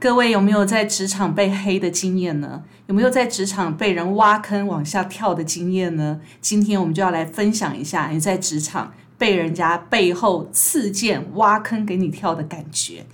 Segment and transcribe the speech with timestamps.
[0.00, 2.62] 各位有没有在职场被黑的经验呢？
[2.86, 6.22] 有没有在职场被人挖坑往下跳的经验呢？
[6.40, 13.04] 今天我们就要来分享一下你在职场被人家背后刺剑挖坑给你跳的感觉。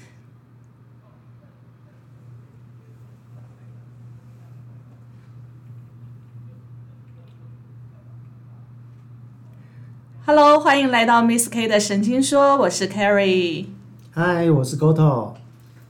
[10.24, 13.66] Hello，欢迎来到 Miss K 的神经说，我是 Carrie。
[14.12, 15.45] 嗨，我是 Goto。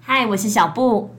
[0.08, 1.10] 嗨，我是小布。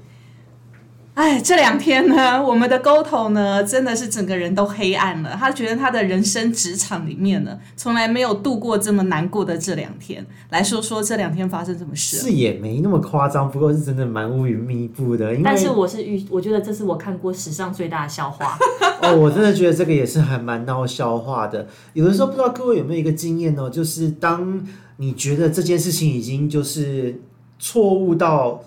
[1.14, 5.36] 哎，这两天呢，我们的 Goto 呢，真的是整个人都黑暗了。
[5.38, 10.26] 他觉得他的人生职场里面呢，从来没有度过这么难过的这两天。
[10.52, 12.16] 来说说这两天发生什么事？
[12.16, 15.34] 是也没那么夸张，不过是真的蛮乌云密布的。
[15.34, 18.58] 因为但是我是遇，我觉得这是我看过史上最大的笑话。
[19.04, 21.67] 哦，我真的觉得这个也是还蛮闹笑话的。
[21.92, 27.20] 有的时候不知道各位有没有一个经验呢，就是当你觉得这件事情已经就是
[27.59, 28.64] 错误到。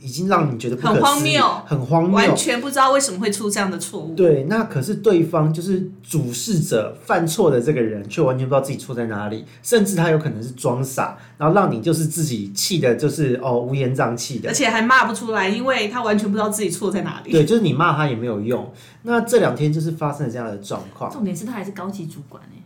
[0.00, 4.14] 已经让你觉得不可很荒谬，很荒谬，完全不知道为什么会出这样的错误。
[4.14, 17.30] 对，那可是对方就是主事者犯错的这个人，却完全不知道自己错在哪里，甚至他有可能是装傻，然后让你就是自己气的，就是哦乌烟瘴气的，而且还骂不出来，因为他完全不知道自己错在哪里。
[17.30, 18.72] 对， 就是你骂他也没有用。
[19.02, 22.62] 那这两天就是发生了这样的状况，重点是他还是高级主管哎。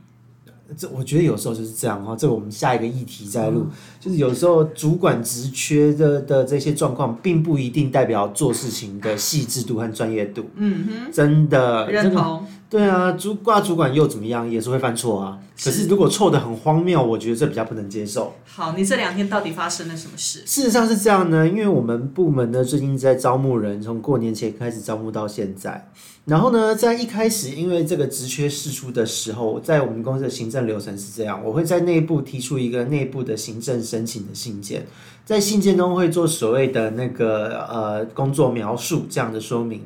[0.77, 3.67] 这我觉得有时候就是这样哈，这我们下一个议题再录。
[4.01, 10.45] 就是有时候主管职缺的的这些状况，并不一定代表做事情的细致度和专业度。
[10.57, 12.45] 嗯哼，真的认同。
[12.75, 15.39] 对啊，主挂主管又怎么样，也是会犯错啊。
[15.63, 18.35] 可是如果错的很荒谬，我觉得这比较不能接受。
[18.45, 20.41] 好，你这两天到底发生了什么事？
[20.41, 25.89] 事实上是这样呢，因为我们部门呢最近在招募人，从过年前开始招募到现在。
[26.25, 34.85] 然后呢，在一开始，因为这个职缺释出的时候，在我们公司的行政流程是这样：我会在内部提出一个内部的行政申请的信件，
[35.25, 39.81] 在信件中会做所谓的那个呃工作描述这样的说明。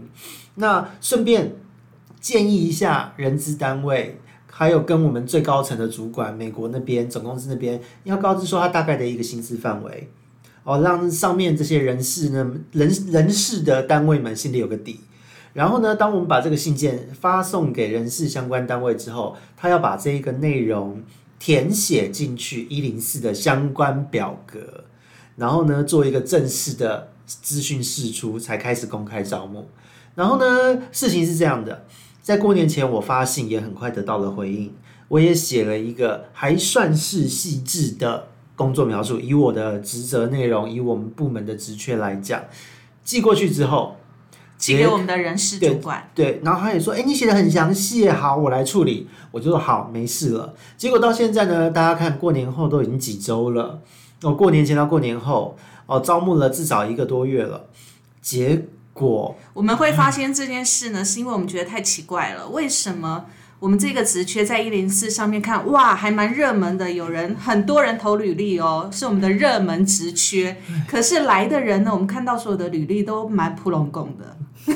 [0.54, 1.52] 那顺便
[2.20, 4.20] 建议一下人资单位，
[4.50, 10.08] 还有跟我们最高层的主管，美国那边总公司那边要告知说他大概的一个薪资范围，
[10.64, 15.00] 哦，让上面这些人事呢人人事的单位们心里有个底。
[15.54, 21.02] 然后呢，当我们把这个信件发送给人事相关单位之后，他要把这一个内容
[21.38, 24.84] 填写进去一零四的相关表格，
[25.36, 29.68] 然后呢，做一个正式的资讯释出，才开始公开招募。
[30.14, 31.86] 然后呢，事情是这样的，
[32.28, 34.70] 在过年前我发信也很快得到了回应，
[35.08, 42.44] 我也写了一个还算是细致的工作描述，以我的职责内容，以我们部门的职缺来讲，
[43.02, 43.96] 寄过去之后。
[44.58, 49.08] 寄给我们的人事主管，对，然后他也说，哎，你写的很详细，好，我来处理。
[49.30, 50.52] 我就说好，没事了。
[50.76, 53.80] 结果到现在呢，大家看过年后都已经几周了，
[54.20, 55.56] 哦，过年前到过年后，
[55.86, 57.64] 哦，招募了至少一个多月了。
[58.20, 58.66] 结
[58.98, 63.26] 过我们会发现这件事呢，是因为我们觉得太奇怪了，为什么？
[63.60, 70.56] 我们这个职缺在一零四上面看，哇，还蛮热门的，有人很多人投履历哦，是我们的热门职缺。
[70.86, 74.74] 可是来的人呢，我们看到所有的履历都蛮普龙工的，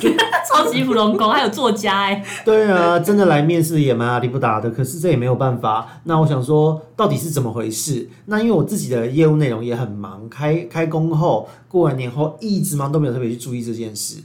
[0.51, 2.25] 超级普龙工，还有作家哎。
[2.45, 6.01] 对啊，真的来面试也蛮阿里不达的，可是这也没有办法。
[6.03, 8.11] 那我想说，到底是怎么回事？
[8.27, 14.17] 那因为我自己的业务内容也很忙，开开工后过完年后一直忙，都没有特别去注意这件事。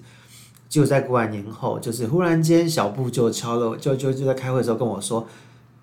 [0.69, 5.25] 就在过完年后，就是忽然间小布就敲了，就就就在开会的时候跟我说：“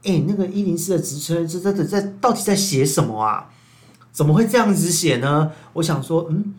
[0.05, 3.51] 哎，那个一零四的职称，这这这在到底在写什么啊？
[4.13, 6.55] 怎么会这样子写呢？”我想说，嗯，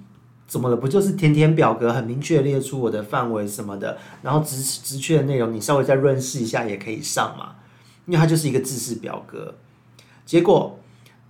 [0.48, 0.76] 怎么了？
[0.76, 7.52] 不就是填填表格，很明确列出我的范围什么的，然后职职缺的内容，你稍微再润饰一下也可以上嘛。
[8.08, 9.54] 因为它就是一个制式表格。
[10.26, 10.80] 结果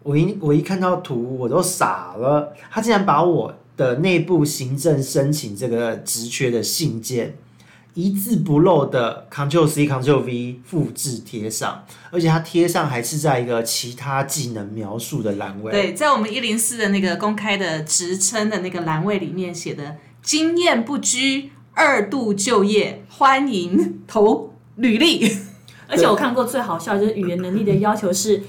[0.03, 3.53] 我一我一看到图，我都傻了，他竟然把我。
[3.77, 7.35] 的内部行政申请这个职缺的信件，
[7.93, 15.71] 一字不漏的 Ctrl C Ctrl V 复制贴上，而且它贴上还是在一个其他技能描述的栏位。
[15.71, 25.31] 对，在我们一零四的那个公开的职称的那个栏位里面写的“经验不拘，二度就业，欢迎投履历”。
[25.87, 28.43] 而且我看过最好笑就是语言能力的要求是。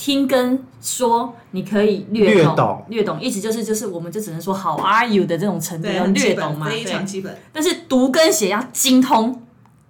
[0.00, 7.36] 听跟说，你可以略懂，略懂，意思就是就是，我们就只能说 How are you 的这种程度要略懂嘛，非常基本。
[7.52, 9.42] 但是读跟写要精通，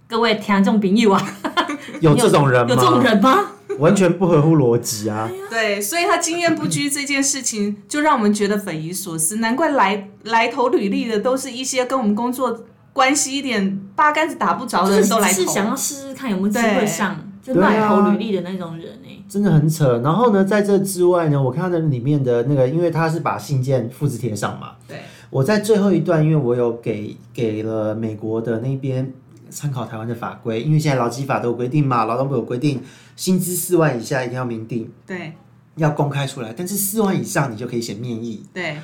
[0.09, 1.39] 各位听众朋友啊，
[2.01, 2.69] 有这种人吗？
[2.69, 3.53] 有这种人吗？
[3.79, 5.31] 完全不合乎逻辑啊！
[5.49, 9.37] 对，所以他经验不拘这件事情，就让我们觉得匪夷所思。
[9.37, 17.25] 难怪来来投履历的都是一些跟我们工作关系一点八竿子打不着的人都来投，是想要试试看有没有机会上。
[17.41, 20.01] 就来投履历的那种人哎，真的很扯。
[20.03, 24.73] 然后呢，在这之外呢，我看到里面的那个，因为他是把信件复制贴上嘛。
[24.89, 24.99] 对。
[25.31, 29.13] 我在最后一段，因为我有给给了美国的那边
[29.51, 32.81] 参考台湾的法规，因为现在劳基法都有规定嘛，劳动部有规定，
[33.15, 35.35] 薪资四万以下一定要明定，对，
[35.77, 36.55] 要公开出来。
[36.57, 38.43] 但是四万以上，你就可以写面议。
[38.55, 38.79] 对。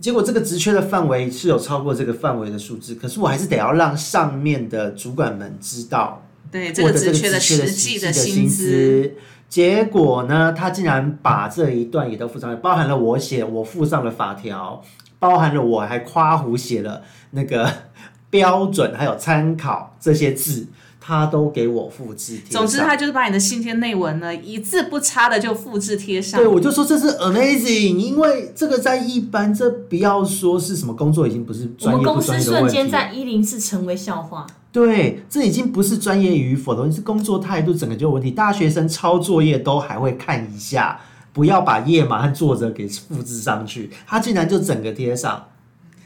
[0.00, 6.22] 结果这个职缺的范围是有超过这个范围的数字，可是我还是得要让上面的主管们知道。
[6.50, 9.12] 对这个职缺的实际的薪资，
[9.50, 14.80] 结果呢，他竟然把这一段也都附上，包含了我写，我附上了法条，
[15.18, 17.02] 包含了我还夸胡写了
[17.32, 17.68] 那个
[18.30, 20.68] 标准，还有参考这些字。
[21.02, 26.38] 他都给我复制贴总之，他就是把你的信件内文呢一字不差的就复制贴上。
[26.38, 32.70] 对，我就说这是 amazing，因为这个在一般，这不要说是什么工作，已经不是专业不专业的问题。
[32.70, 34.46] 瞬间在一零四成为笑话。
[34.72, 38.30] 对，这已经不是专业与否的，是工作态度整个就有问题。
[38.30, 41.00] 大学生抄作业都还会看一下，
[41.32, 45.44] 不要把页码和作者给复制上去，他竟然就整个贴上。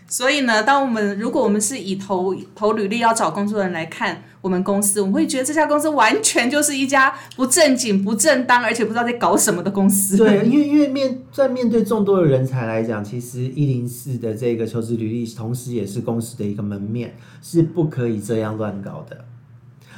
[0.06, 10.16] 所以呢，当我们如果我们是以投投履历要找工作的人来看我们公司，我们会觉得这家公司完全就是一家不正经、不正当，而且不知道在搞什么的公司。
[10.16, 19.24] 对，因为因为面在面对众多的人才来讲，其实一零四的这个求职履历，同时也是公司的一个门面，是不可以这样乱搞的。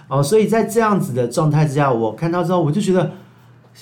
[0.08, 3.12] 哦，所以在这样子的状态之下，我看到之后，我就觉得。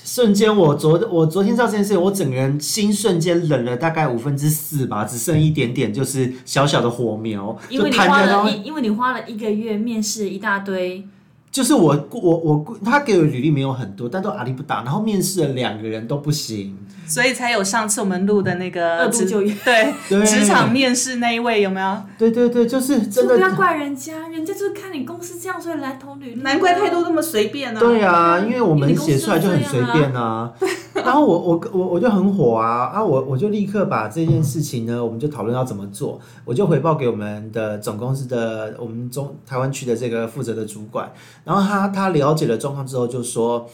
[0.02, 7.56] 瞬间，我昨我昨天知道这件事，我整个人心瞬间冷了大概五分之四吧，只剩一点点，就是小小的火苗。
[7.69, 11.06] 因为你花了，因为你花了一个月面试一大堆。
[11.50, 22.02] 就是我我我他给我履历没有很多，但都阿力不打，然后面试了两个人都不行，所以才有上次我们录的那个二度就业 对职场面试那一位有没有？
[22.18, 26.40] 对对对，就是真的不要怪人家，人家就是看你公司这样，所以来投履历。
[26.42, 27.80] 难怪态度那么随便呢。
[27.80, 30.52] 对啊，因为我们写出来就很随便啊。
[30.94, 33.02] 然后我我我我就很火啊啊！
[33.04, 41.12] 我我就立刻把这件事情呢，我们就讨论要怎么做，我就回报给我们的总公司的我们中台湾区的这个负责的主管。
[41.44, 43.68] 然后他他了解了状况之后就说：“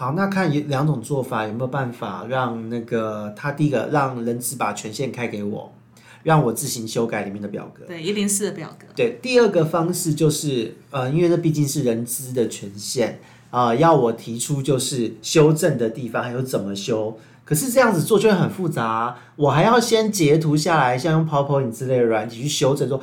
[0.00, 5.70] 好，那看两种做法有没有办法让那个他第一个让人资把权限开给我，
[6.22, 7.84] 让我自行修改里面的表格。
[7.84, 8.86] 对，一零四的表格。
[8.96, 13.20] 对，第二个方式就是呃，因为这毕竟是人资的权限
[13.50, 17.18] 啊，要我提出就是修正的地方还有怎么修。
[17.44, 22.98] 可是这样子做就会很复杂，我还要先截图下来，像用 PowerPoint 之类的软体去修正说。”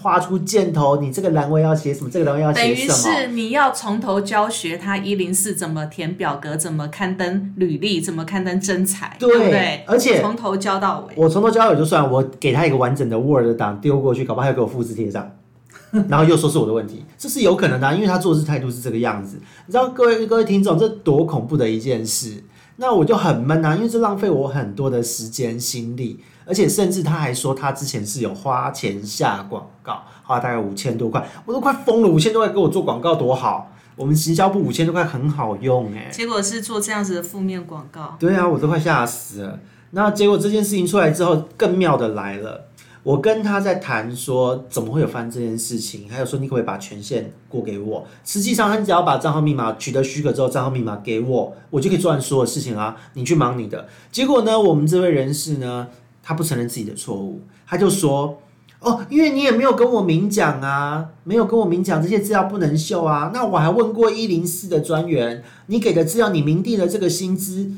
[0.00, 2.10] 画出箭头，你这个栏位要写什么？
[2.10, 3.04] 这个栏位要写什么？
[3.04, 9.84] 等于是你要从头教学他一零四怎么填表格，怎么刊登履历，怎么刊登真才，对不对？
[9.86, 11.14] 而且从头教到尾。
[11.16, 15.30] 我从头教到尾就算，我给他一个完整的 Word 档丢过去，搞不好还要给我复制贴上，
[16.08, 19.38] 然后又说是我的问题，这是有可能的，因为他做事态度是这个样子。
[19.66, 22.42] 你知道，各位各位听众，这多恐怖的一件事。
[22.76, 26.20] 那我就很闷啊，因为这浪费我很多的时间心力。
[26.44, 39.60] 而且甚至他还说他之前是有花钱下广告，花大概五千多块，我都快疯了，五千多块给我做广告多好，我们行销部五千多块很好用哎，结果是做这样子的负面广告，对啊，我都快吓死了。
[39.92, 42.66] 那结果这件事情出来之后，更妙的来了，
[43.02, 48.06] 我跟他在谈说怎么会有翻这件事情，还有说你可不可以把权限过给我？
[48.24, 53.88] 实际上，你只要把账号密码取得许可之后，账号密码给我，我就可以做完所有事情啊，你去忙你的。
[54.10, 55.88] 结果呢，我们这位人士呢？
[56.24, 58.38] 他不承认自己的错误，他就说
[58.78, 63.32] ：“哦，因为你也没有跟我明讲啊，没有跟我明讲这些资料不能秀啊。
[63.34, 67.72] 那我还问过一零四的专员，你给的资料，你明定的这个薪资，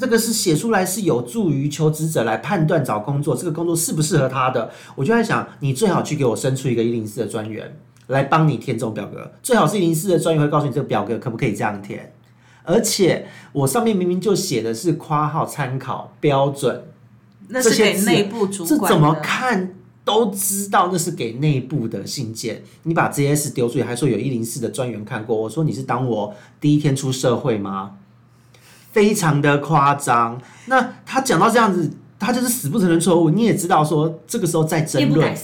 [0.00, 4.70] 这个是写出来是有助于求职者来判断找工作，这个工作适不适合他的。
[4.96, 7.78] 我就在想，你最好去给我生出一个一零四的专员
[8.08, 12.12] 来帮你填这种表格，最好是一零四的专员会告诉你这个表格可不可以这样填。
[12.64, 16.84] 而且我上面明明就写的是括号参考标准。”
[17.50, 22.62] 那是给内部主管这怎么看都知道那是给内部的信件。
[22.82, 25.34] 你把 JS 丢出去，还说有一零四的专员看过。
[25.34, 27.96] 我说你是当我第一天出社会吗？
[28.92, 30.40] 非常的夸张。
[30.66, 33.30] 那他讲到这样子，他就是死不承认错误。
[33.30, 35.34] 你也知道说这个时候在争论。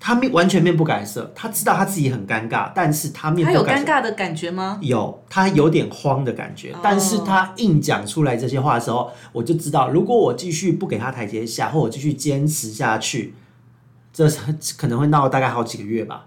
[0.00, 4.78] 他面完全面不改色，他知道他自己很尴尬，但是他面他有尴尬的感觉吗？
[4.80, 13.34] 有，他有点慌的感觉，但是他硬讲出来这些话的时候，我就知道，如果我继续不给他台阶下，或我继续坚持下去，
[14.12, 14.30] 这
[14.76, 16.26] 可能会闹大概好几个月吧。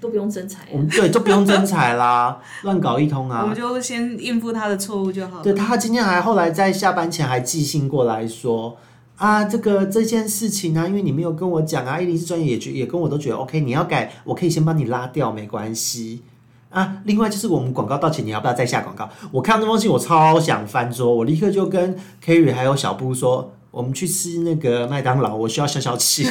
[0.00, 3.42] 都不用真彩，我们对都不用真彩啦，乱搞一通啊！
[3.42, 5.42] 我们就先应付他的错误就好了。
[5.42, 8.76] 对他今天还后来在下班前还寄信过来说。
[9.16, 16.22] 啊，这个这件事情呢，因为你没有跟我讲啊，一零四专业也觉也跟我都觉得 OK，你要改，我可以先帮你拉掉，没关系。
[16.70, 19.08] 啊，另外就是我们广告到期，你要不要再下广告？
[19.30, 23.52] 我看到那封信，我超想翻桌，我立刻就跟 Kerry 还有小布说。
[23.72, 26.24] 我们去吃那个麦当劳，我需要消消气。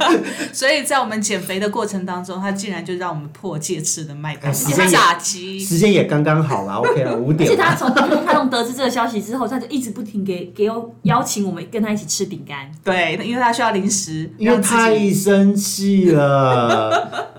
[0.54, 7.50] 所以在我们减肥的过程当中，他竟然就让我们破戒吃的麦当劳炸鸡，时间也刚刚好啦， OK 了，五点。
[7.50, 12.72] 而且他从他从得知这个消息之后，他就一直不停给给我邀请我们跟他一起吃饼干。
[12.82, 17.36] 对，因为他需要零食，因为太生气了。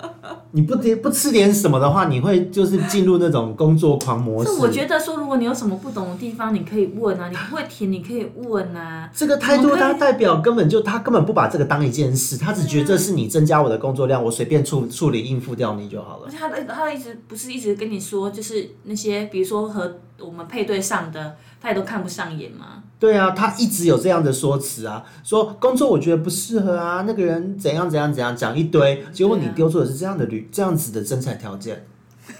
[0.52, 4.52] 你不点不吃点什么的话，你会就是进入那种工作狂模式。
[4.54, 9.08] 我觉得说，如果你有什么不懂的地方，你可以问啊，你不会填，你可以问啊。
[9.14, 16.24] 这个态度，他代表根本就他根本不把这个当一件事，他只觉得这是你增加我的工作量，我随便处处理应付掉你就好了。
[16.26, 22.84] 而且他他一直不是一直跟你说，就是那些比如说和我们配对上的，他也都看不上眼吗？
[23.00, 31.86] 对啊，他一直有这样的说辞啊，说工作我觉得不适合啊，那个人怎样怎样怎样讲一堆，结果你丢出的是这样的履这样子的征才条件，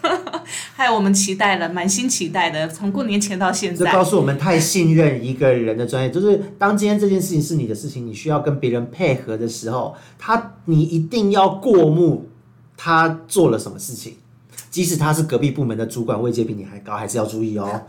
[0.74, 12.28] 害我们期待了，满心期待的，从过年前到现在，这告诉我们太信任一个人的专业，就是当今天这件事情是你的事情，你需要跟别人配合的时候，他你一定要过目
[12.76, 14.16] 他做了什么事情，
[14.70, 17.82] 即使他是隔壁部门的主管，位阶比你还高，还是要注意哦。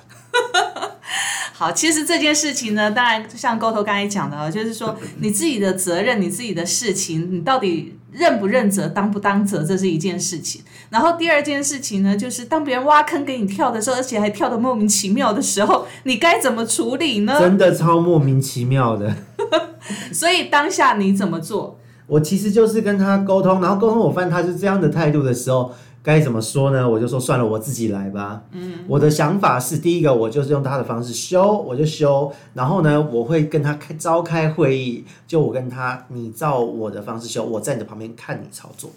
[1.53, 10.61] 好，其实这件事情呢，当然像沟头刚才讲的，就是说你自己的责任，你自己的事情，你到底认不认责，当不当责，这是一件事情。
[10.89, 17.39] 然后第二件事情呢，就是当别人挖坑给你跳的时候，而且还跳的莫名其妙的时候，你该怎么处理呢？
[17.39, 19.15] 真的超莫名其妙的。
[20.11, 21.79] 所以当下你怎么做？
[22.07, 25.73] 我其实就是跟他沟通，然后沟通，我发现他是这样的态度的时候。
[26.03, 26.89] 该怎么说呢？
[26.89, 28.41] 我就说算了，我自己来吧。
[28.53, 32.33] 嗯，我的想法是，第一个我就是用他的方式修，我就修。
[32.55, 38.89] 然后呢，我会跟他开召开会议，就我跟他，你照我的方式修，我在你的旁边看你操作。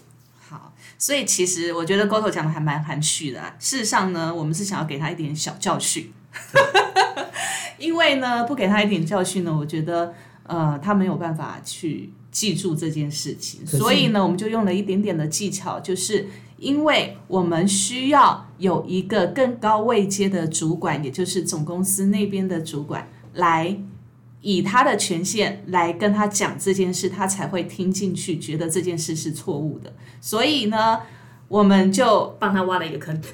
[0.49, 3.41] 好，所以其实我觉得 Goto 讲的还蛮含蓄的。
[3.59, 6.11] 事实上呢，我们是想要给他一点小教训，
[7.77, 10.15] 因为呢，不给他一点教训呢，我觉得
[10.47, 13.67] 呃，他没有办法去记住这件事情。
[13.67, 16.27] 所以呢，我们就用了一点点的技巧，就是。
[16.57, 23.77] 因为我们需要有一个更高位阶的主管，也就是总公司那边的主管，来
[24.41, 29.93] 以他的权限来跟他讲这件事，他才会听进去，觉得这件事是错误的。
[30.21, 31.01] 所以呢，
[31.49, 33.21] 我们就帮他挖了一个坑。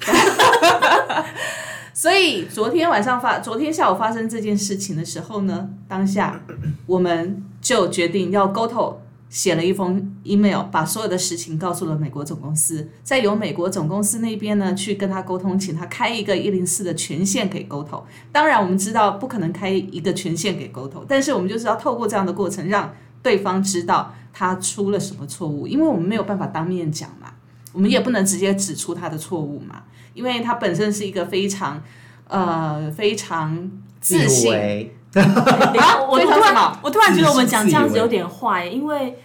[1.93, 6.41] 所以昨天晚上发，昨天下午发生这件事情的时候呢，当下
[6.85, 8.99] 我们就决定要沟通。
[9.31, 18.03] 写了一封 email，把所有的事情告诉了美国总公司，再由美国总公司那边呢去跟他沟通，请他开一个一零四的权限给沟通。
[18.29, 27.33] 当然，我们知道不可能开一个权限给沟通，但是我们就是要透过这样的过程，让对方知道他出了什么错误，因为我们没有办法当面讲嘛，
[27.71, 29.83] 我们也不能直接指出他的错误嘛，
[30.13, 31.81] 因为他本身是一个非常
[32.27, 33.71] 呃非常
[34.01, 34.91] 自信。
[35.13, 36.01] 啊！
[36.09, 39.17] 我突然，我突然觉得我们讲这样子有点坏，因为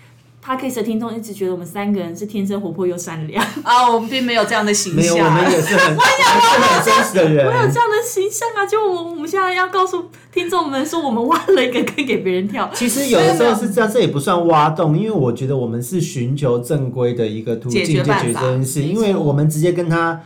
[0.44, 8.64] Parkes 的听众一直觉得我们三个人是天生活泼又善良啊，我们并没有这样的形象，没有，我们也是很，我很真实的人，我有这样的形象啊！
[8.66, 12.70] 就我，我们现在要告诉听众们说，我们挖了一个坑给别人跳。
[12.74, 20.20] 其实有的时候是这样，这也不算挖洞，因为我觉得我们是寻求正规的一个途径解决这件事，因为我们直接跟他。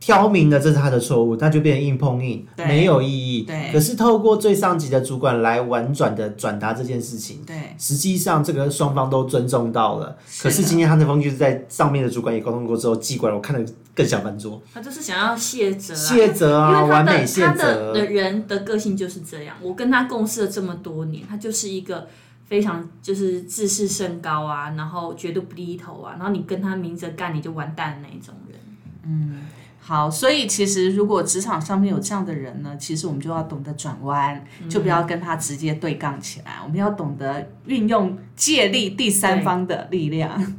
[0.00, 3.42] 挑明了这是他的错误，那就变成硬碰硬，没有意义。
[3.42, 10.16] 对，可是透过最上级的主管来婉转的转达这件事情，对，实际上这个双方都尊重到了。
[10.40, 14.60] 可是今天他那封就是在上面的主管也沟通过之后寄过来，我看了更想翻桌。
[14.72, 17.92] 他就是想要卸责，卸责啊，完美卸责。
[17.92, 19.54] 的人的个性就是这样。
[19.60, 22.08] 我跟他共事了这么多年，他就是一个
[22.46, 28.58] 非常就是自视甚高啊，然后绝对不低头啊，然后你跟他明着干你就完蛋的那一种人。
[29.04, 29.40] 嗯。
[29.82, 36.58] 好，所以其实如果职场上面有这样的人呢，其实我们就要懂得转弯，就不要跟他直接对杠起来。
[36.62, 40.54] 我们要懂得运用借力第三方的力量，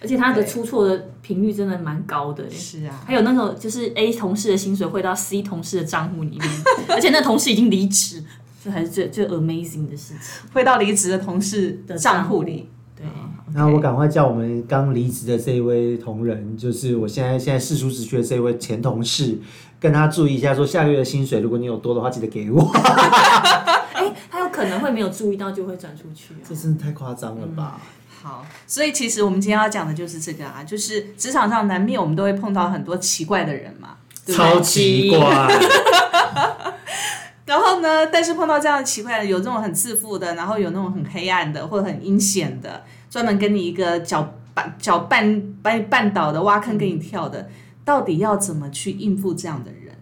[0.00, 2.48] 而且他的出错的频率真的蛮高的。
[2.48, 6.48] 是啊，还有那种就是 A 同事的薪水汇到 C 同事的账户里面，
[6.88, 8.24] 而且那同事已经离职，
[8.64, 12.70] 这还是最最 amazing 的事情，汇到离职的同事的账户里。
[13.52, 13.54] 对。
[13.54, 19.38] 那我赶快叫我们刚离职的这一位同仁，就是我现在现在世俗职缺这一位前同事，
[19.78, 22.62] 跟他注意一下，说下个月的薪水，如果你有多的话，记得给我。
[23.94, 26.34] 哎，他有可能会没有注意到，就会转出去。
[26.48, 27.80] 这真的太夸张了吧？
[28.22, 33.96] 好，所以其实我们今天要讲的就是这个啊，就是职场上难免我们都会碰到很多奇怪的人嘛，
[34.28, 35.18] 超奇怪。
[37.44, 42.84] 然后呢，但是碰到这样奇怪的，有这种很自负的，然后有那种很黑暗的，或者很阴险的。
[43.12, 47.50] 专门跟你一个搅绊、搅绊、把你绊倒的、挖坑给你跳的，
[47.84, 49.94] 到底要怎么去应付这样的人？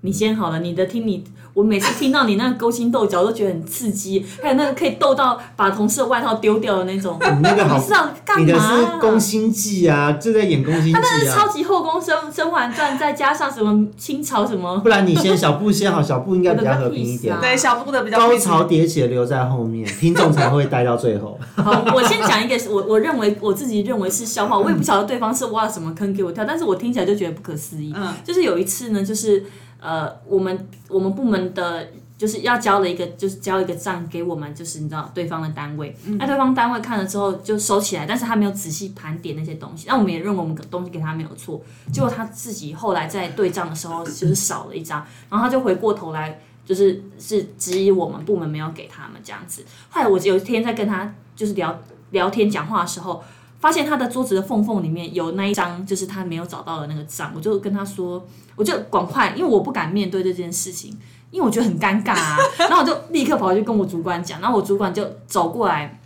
[0.00, 1.22] 你先好了，你的听你，
[1.56, 8.44] 我每次听到你那个勾心斗角都觉得很刺激， 还有那个可以斗到把同事的外套丢掉的那种，你那个好，你是要干嘛？
[8.44, 11.00] 你的是宫心计啊，就在演宫心计啊。
[11.00, 21.40] 他那是超级后宫甄甄嬛传，再加上什么清朝什么，不然你先小布先好，小布应该比较和平一点，对，小布的比较高潮迭起的留在后面，听众才会待到最后。
[21.56, 27.94] 好，我先讲一个，我 我认为我自己认为是笑话，我也不晓得对方是挖了什么坑给我跳，但是我听起来就觉得不可思议。
[27.96, 29.42] 嗯，就是有一次呢，就是。
[29.80, 41.60] 呃，我们我们部门的就是要交了一个，就是交一个账给我们，就是你知道对方的单位，那对方单位看了之后就收起来，但是他没有仔细盘点那些东西，那我们也认为我们东西给他没有错，
[41.92, 49.62] 结果他自己后来在对账的时候就是少了一张，然后他就回过头来就是是质疑我们部门没有给他们这样子。
[49.90, 51.78] 后来我有一天在跟他就是聊
[52.10, 53.22] 聊天讲话的时候。
[53.58, 60.96] 发现他的桌子的缝缝里面有那一张，就是他没有找到的那个账，我就跟他说，我就赶快，因为我不敢面对这件事情，
[61.30, 62.36] 因为我觉得很尴尬啊。
[62.58, 65.98] 然后我就立刻跑去跟我主管讲，然后我主管就走过来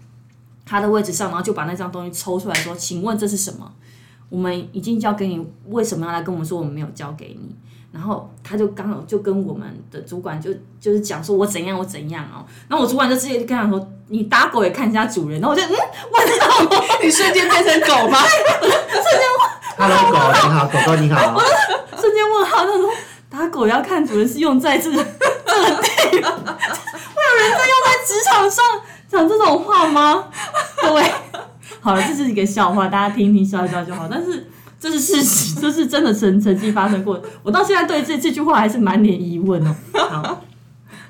[0.65, 3.73] 他的位置上，然后就把那张东西抽出来说：“请问这是什么？
[4.29, 7.55] 我们已经交给你，为什么要来跟我们说我们没有交给你？”
[7.93, 15.77] 然后他就刚好就跟我们的主管就就是讲说我怎样我怎样哦，然后我主管就直接跟他说你打狗也看人家主人，然后我就嗯，
[16.11, 16.19] 我
[16.69, 18.19] 道，你瞬间变成狗吗？
[18.19, 19.23] 瞬间
[19.79, 21.41] ，Hello 狗你好，狗狗你好，我
[21.97, 22.91] 瞬间问号，他说
[23.31, 24.97] 打狗要看主人是用在这个
[25.47, 28.65] 这个地方，会有人在用在职场上
[29.09, 30.25] 讲这种话吗？
[30.83, 31.05] 各位，
[31.81, 34.49] 好了，这是一个笑话，大家听听笑一笑就好，但是。
[34.83, 37.21] 这是事实，这是真的曾曾经发生过。
[37.43, 39.77] 我到现在对这这句话还是满脸疑问哦。
[39.93, 40.41] 好，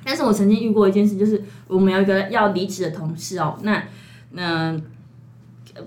[0.04, 3.58] 但是我曾经遇过一件事，就是我们有一个要离职的同事哦。
[3.62, 3.82] 那
[4.32, 4.78] 那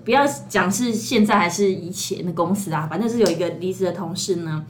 [0.04, 4.64] 不要讲是现在还是以前的公司啊，反正是有一个离职的同事呢。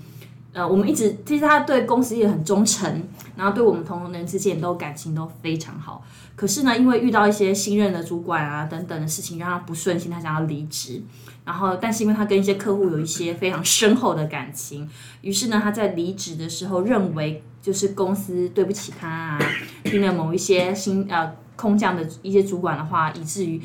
[0.52, 3.02] 呃，我们一直其实他对公司也很忠诚，
[3.36, 6.04] 然后对我们同仁之间都感情都非常好。
[6.36, 11.02] 可是呢，因为遇到一些新任的主管啊等等的事情，让他不顺心，他想要离职。
[11.44, 14.88] 然后，但是因为他跟一些客户有一些非常深厚的感情，
[15.22, 19.38] 于是呢，他在离职的时候认为就是公司对不起他啊，
[19.84, 23.58] 听了某一些新呃空降的一些主管的话，以至于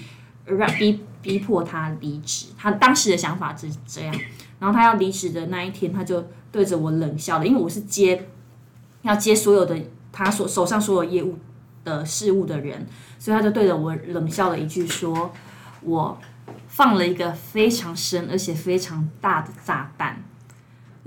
[0.46, 2.46] 让逼逼迫他离职。
[2.58, 4.16] 他当时的想法是这样。
[4.60, 8.30] 然后他要离职的那一天，他就对着我冷笑了，因为我是接
[9.02, 9.78] 要接所有的
[10.14, 11.38] 他所手上所有业务
[11.84, 15.34] 的事务的人，所以他就对着我冷笑了一句，说
[15.82, 16.18] 我。
[16.68, 20.24] 放了一个非常深而且非常大的炸弹，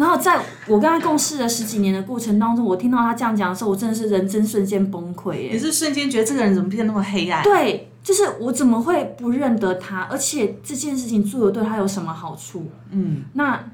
[0.02, 5.50] 然后在我跟他共事了十几年的过程当中，我听到他这样讲的时候，我真的是人真瞬间崩溃耶！
[5.52, 7.40] 你是瞬间觉得这个人怎么变那么黑暗？
[7.44, 10.02] 对，就是我怎么会不认得他？
[10.10, 12.66] 而且这件事情做的对他有什么好处？
[12.90, 13.64] 嗯，那。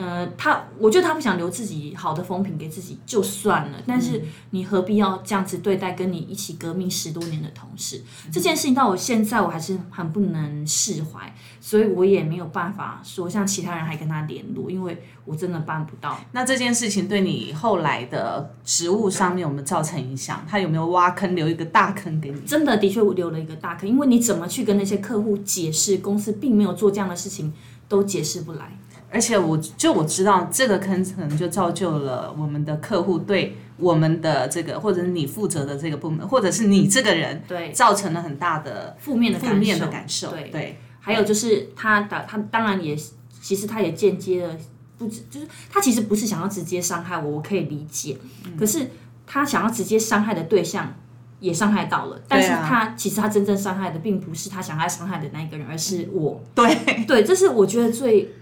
[0.00, 8.02] 呃，他我觉得他不想留自己好的风评给自己就算了，但是你何必要这样子对待跟你一起革命十多年的同事？
[8.32, 16.18] 这件事情到我现在我还是很不能释怀，所以我也没有办法说像其他人还跟他联络，因为我真的办不到。
[16.32, 20.42] 那这件事情对你后来的职务上面有没有造成影响？
[20.48, 22.40] 他有没有挖坑留一个大坑给你？
[22.40, 27.52] 真的的确留了一个大坑，因为你怎么去跟那些客户解释公司并没有做这样的事情，
[27.86, 28.78] 都解释不来。
[29.12, 40.30] 而且我就我知道这个坑可能就造就了我们的客户对我们的这个，或者是你负责的这个部门，或者是你这个人，对，造成了很大的负面的负面的感受。
[40.30, 42.96] 对对，还有就是他的他当然也
[43.40, 44.56] 其实他也间接的
[44.96, 48.16] 不止，就是他其实不是想要直接伤害我，我可以理解。
[48.58, 48.86] 可是
[49.26, 50.94] 他想要直接伤害的对象
[51.40, 56.40] 也伤害到了，但是他其实他真正伤害的并不是他想要伤害的那一个人，而是我。
[56.54, 58.36] 对对，这是我觉得最。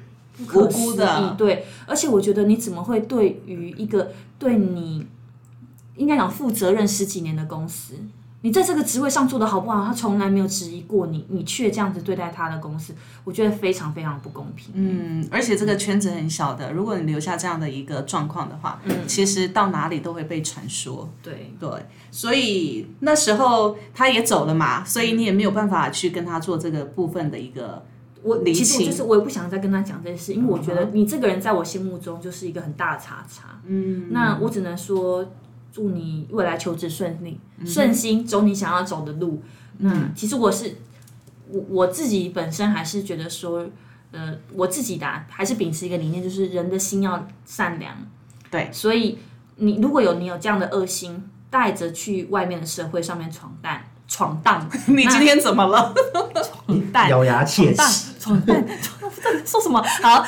[0.54, 5.06] 无辜的，对，而且我觉得你怎么会对于一个对你
[5.96, 7.94] 应该讲负责任十几年的公司，
[8.42, 14.70] 你在这个职位上做的好不好，他从来没有质疑过你，你却这样子对待他的公司，我觉得非常非常不公平。
[14.74, 21.12] 嗯，而且这个圈子很小的，如果你留下这样的一个状况的话，嗯，其实到哪里都会被传说。
[21.20, 21.68] 对对，
[22.12, 27.84] 所以那时候他也走了嘛，所以你也没有办法去跟他做这个部分的一个。
[28.22, 33.60] 我其实我就是我也不想再跟他讲这件事，因为我觉得你这个人在我心目中就是一个很大的叉叉。
[33.64, 35.32] 嗯，那我只能说
[35.72, 39.42] 祝你未来求职顺利，顺心走你想要走的路。
[39.78, 40.76] 那其实我是
[41.48, 43.64] 我我自己本身还是觉得说，
[44.10, 47.94] 呃，我自己的还是秉持一个理念，就是人的心要善良。
[48.50, 49.18] 对，所以
[49.56, 53.80] 你如果有你有这样的恶心，带着去外面的社会上面闯荡。
[54.08, 55.94] 闯荡， 你今天怎么了？
[56.66, 59.80] 闯荡，咬牙切齿，闯荡，闯荡，说什么？
[60.02, 60.24] 好，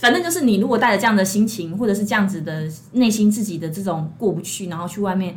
[0.00, 5.36] 反正就是你如果带着这样的心情，或者是这样子的内心自己的这种过不去，然后去外面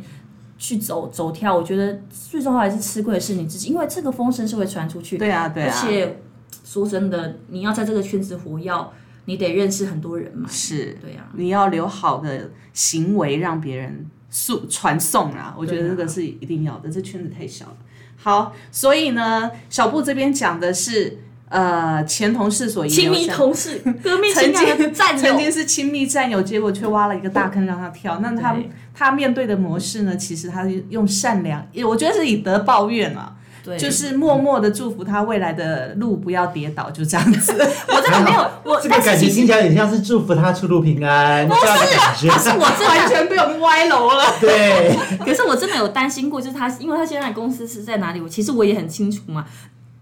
[0.58, 5.18] 去走走跳，我觉得最重要还是吃亏的是你自己，因为这个风声是会传出去。
[5.18, 6.22] 对啊，对啊，而且
[6.64, 8.92] 说真的，你要在这个圈子活要，
[9.26, 10.48] 你得认识很多人嘛。
[10.50, 17.76] 是对啊，你要留好的行为让别人诉传送啊，我觉得这个是一定要的，这圈子太小了。
[18.16, 21.18] 好，所以呢，小布这边讲的是。
[21.50, 28.20] 呃，前同事所遗亲密同事、 革命曾情感的经战友，曾经是亲密战友，结果却挖了一个大坑让他跳。
[28.20, 28.56] 那他
[28.94, 30.16] 他面对的模式呢？
[30.16, 37.52] 其实他是用善良，我觉得是以德报怨啊，对，就是默默的祝福他未来的路不要跌倒，就这样子。
[37.88, 42.30] 我真的没有我，这个感情听起来很像是祝福他出入平安这样的感觉。
[42.38, 44.24] 是我真完，全被我们歪楼了。
[44.40, 49.46] 对， 可是我真的有担心过，就是他，因为他现在的公司是在哪里，我其实我也很清楚嘛。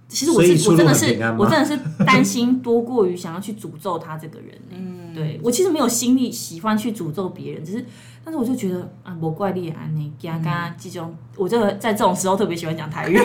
[0.08, 1.04] 其实我是我真的是
[1.38, 7.84] 我真的是担心多过于想要去诅咒他这个人、嗯，对我其实没有心力喜欢去诅咒别人，只是
[8.28, 13.18] 但是我就觉得啊，我怪力安呢，刚刚这种，我这个在这种时候特别喜欢讲台语。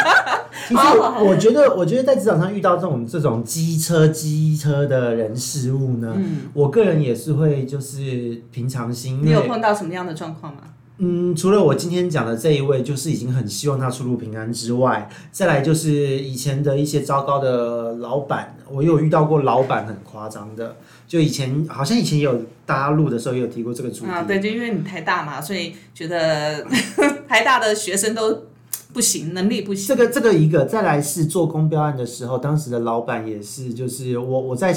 [0.66, 0.80] 其实
[1.20, 6.16] 我觉得，我觉得在职场上遇到这种这种机车机车的人事物呢，
[6.54, 10.62] 我个人也是会就是平常心，你有碰到什么样的状况吗？
[10.98, 26.64] 嗯，除了我今天讲的这一位，就是已经很希望他出入平安之外，再来就是以前的一些糟糕的老板，我有遇到过老板很夸张的，就以前好像以前有大家录的时候也有提过这个主题，啊，对，就因为你台大嘛，所以觉得
[27.28, 28.42] 台大的学生都
[28.92, 29.86] 不行，能力不行。
[29.86, 34.76] 这个这个一个，再来是做公标案的时候，当时的老板也是，就是我我在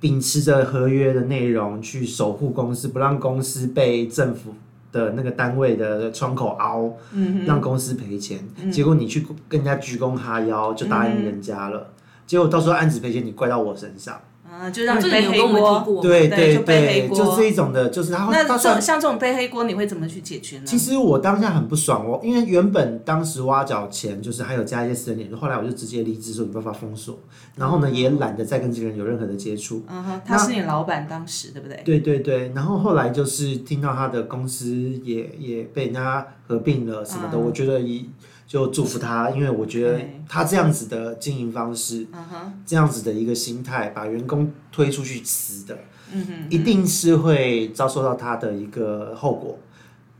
[0.00, 4.54] 秉持着合约的内容去守护公司，不让公司被政府
[4.90, 6.96] 的那个单位的窗口凹，
[7.44, 8.38] 让公司赔钱。
[8.70, 11.92] 结果你去跟人家鞠躬哈腰，就答应人家了，
[12.26, 14.18] 结果到时候案子赔钱，你怪到我身上。
[14.62, 15.94] 啊，就让你这个背黑你有跟我们提锅。
[15.94, 20.62] 过，对对就背黑对，锅就这一种的，就是他那这像这种背黑锅，你会怎么去解决呢？
[20.64, 27.18] 其实我当下很不爽，我因为原本当时挖角前就是还有加一些私人点，后来我就直接离职，说没办法封锁，
[27.56, 29.82] 然后呢也懒得再跟这个人有任何的接触。
[29.88, 31.82] 嗯哼，他是你老板当时对不对？
[31.84, 34.70] 对对对，然后后来就是听到他的公司
[35.02, 38.08] 也也被人家合并了什么的，嗯我觉得一
[38.52, 42.06] 就祝福他，因为我觉得他这样子的经营方式，
[42.66, 45.78] 这样子的一个心态，把员工推出去辞的，
[46.12, 49.58] 嗯哼，一定是会遭受到他的一个后果。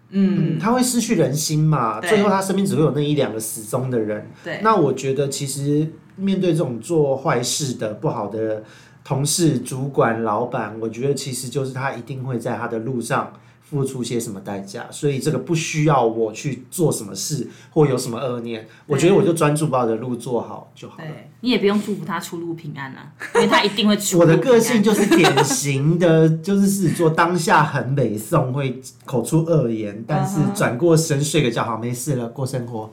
[0.09, 4.27] 嗯，嗯，他会失去人心嘛，最后他身边只会有那一两个死忠的人。
[4.43, 8.65] 对，那我觉得其实面对这种做坏事的不好的
[9.05, 13.31] 同事、主管、老板，我觉得其实就是他一定会在他的路上
[13.73, 21.09] 付出些什么代价，所以这个不需要我去做什么事或有什么恶念，我觉得我就专注把我的路做好就好了。
[21.41, 32.91] 你也不用祝福他出入平安啊，因为他一定会出入 我的个性就是典型的，就是狮子座，当下很北宋，会口出恶言，但是转过身睡个觉，好，没事了，过生活，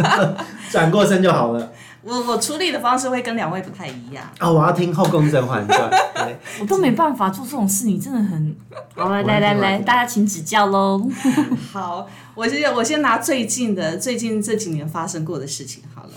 [0.70, 1.72] 转过身就好了。
[2.02, 4.24] 我我处理的方式会跟两位不太一样。
[4.38, 5.90] 啊、我要听《后宫甄嬛传》
[6.24, 6.36] 对。
[6.60, 8.56] 我都没办法做这种事，你真的很
[8.94, 11.06] 好来我来来大家请指教喽。
[11.72, 16.10] 好，我先我先拿最近的最近这几年发生过的事情好了。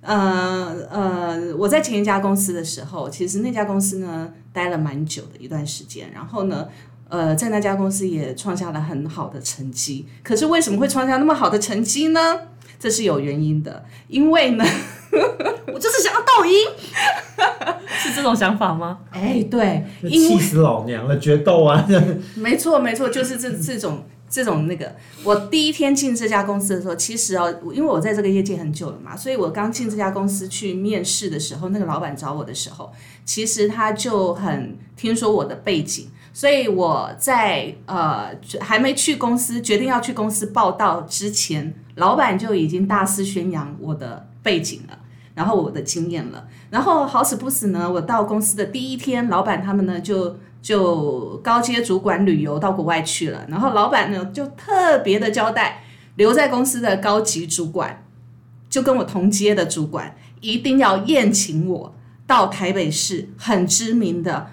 [0.00, 6.66] 呃呃，我在前一家公司的时候，其实那家公司呢待了蛮久的一段时间，然后呢。
[7.10, 12.20] 呃，在那家公司也创下了很好的成绩，可是为什么会创下那么好的成绩呢？
[12.78, 14.64] 这是有原因的，因为呢，
[15.72, 16.54] 我就是想要抖音，
[17.98, 18.98] 是这种想法吗？
[19.10, 21.86] 哎，对，因为气死老娘了，决斗啊！
[22.36, 24.94] 没错，没错，就是这这种这种那个。
[25.24, 32.92] 我第一天进这家公司的时候，其实哦，因为我在这个业界很久了嘛，所以我刚进这家公司去面试的时候，那个老板找我的时候，
[33.24, 44.97] 其实他就很听说我的背景，所以我在呃还没去公司决定要去公司报道之前，老板就已经大肆宣扬我的背景了。
[45.38, 55.84] 然后我的经验了，然后好死不死呢，我到公司的第一天，老板他们呢就就高阶主管旅游到国外去了，然后老板呢就特别的交代，
[56.16, 58.04] 留在公司的高级主管，
[58.68, 61.94] 就跟我同阶的主管，一定要宴请我
[62.26, 64.48] 到台北市很知名的、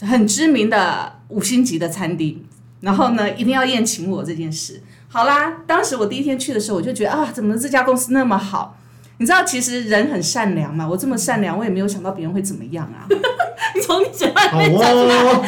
[0.00, 2.46] 很知名的五星级的餐厅，
[2.82, 4.80] 然后呢一定要宴请我这件事。
[5.08, 8.78] 好啦，当时我第一天去的时候，我就觉得啊，怎么这家公司那么好？
[9.18, 10.88] 你知道，其实人很善良嘛。
[10.88, 13.06] 我这么善良，我也没有想到别人会怎么样啊。
[13.74, 15.42] 你从你嘴巴里好面讲出来，哦，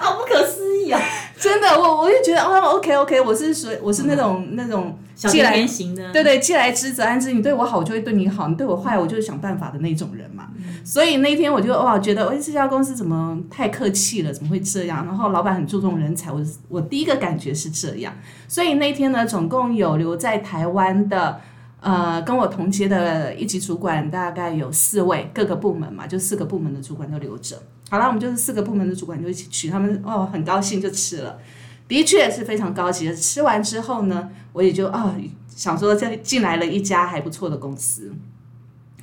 [0.00, 1.00] 好 不可思议啊！
[1.38, 7.32] 真的，我我就觉得哦，OK OK，我是属我是那种、那种既来甜型的，对对，既来之则安之。
[7.32, 10.48] 你对我好，我就会对你好；你对我坏，我就是想办法的那种人嘛。
[10.84, 14.32] 所以那天我就哇，觉得哎，这家公司怎么太客气了？
[14.32, 15.04] 怎么会这样？
[15.06, 18.12] 然后老板很注重人才，我我第一个感觉是这样。
[18.48, 21.40] 所以那天呢，总共有留在台湾的。
[21.84, 27.62] 呃，跟我同阶的一级主管大概有四位，各个部门嘛，就四个部门的主管都留着。
[27.90, 31.38] 好了，我们就是四个部门的主管就一起去，他们哦很高兴就吃了，
[31.86, 33.14] 的确是非常高级的。
[33.14, 35.14] 吃完之后呢，我也就哦
[35.46, 38.10] 想说这进来了一家还不错的公司。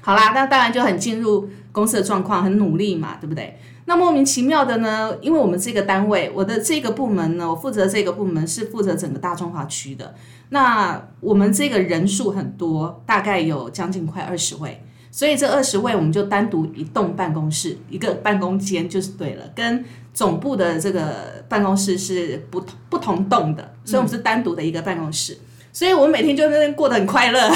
[0.02, 3.60] 好啦，那当然就很进入公司的状况，很努力嘛，对不对？
[3.86, 10.16] 那莫名其妙的呢，因为我们这个单位，我的这个部门呢，我负责这个部门是负责整个大中华区的。
[10.54, 19.84] 那我们这个人数很多，大概有将近快二十位，所以这二十位我们就单独一栋办公室，一个办公间就是对了，跟
[20.14, 25.38] 总部的这个办公室是不同不同栋的，所以我们是单独的一个办公室，
[25.72, 27.50] 所以我们每天就在那边过得很快乐，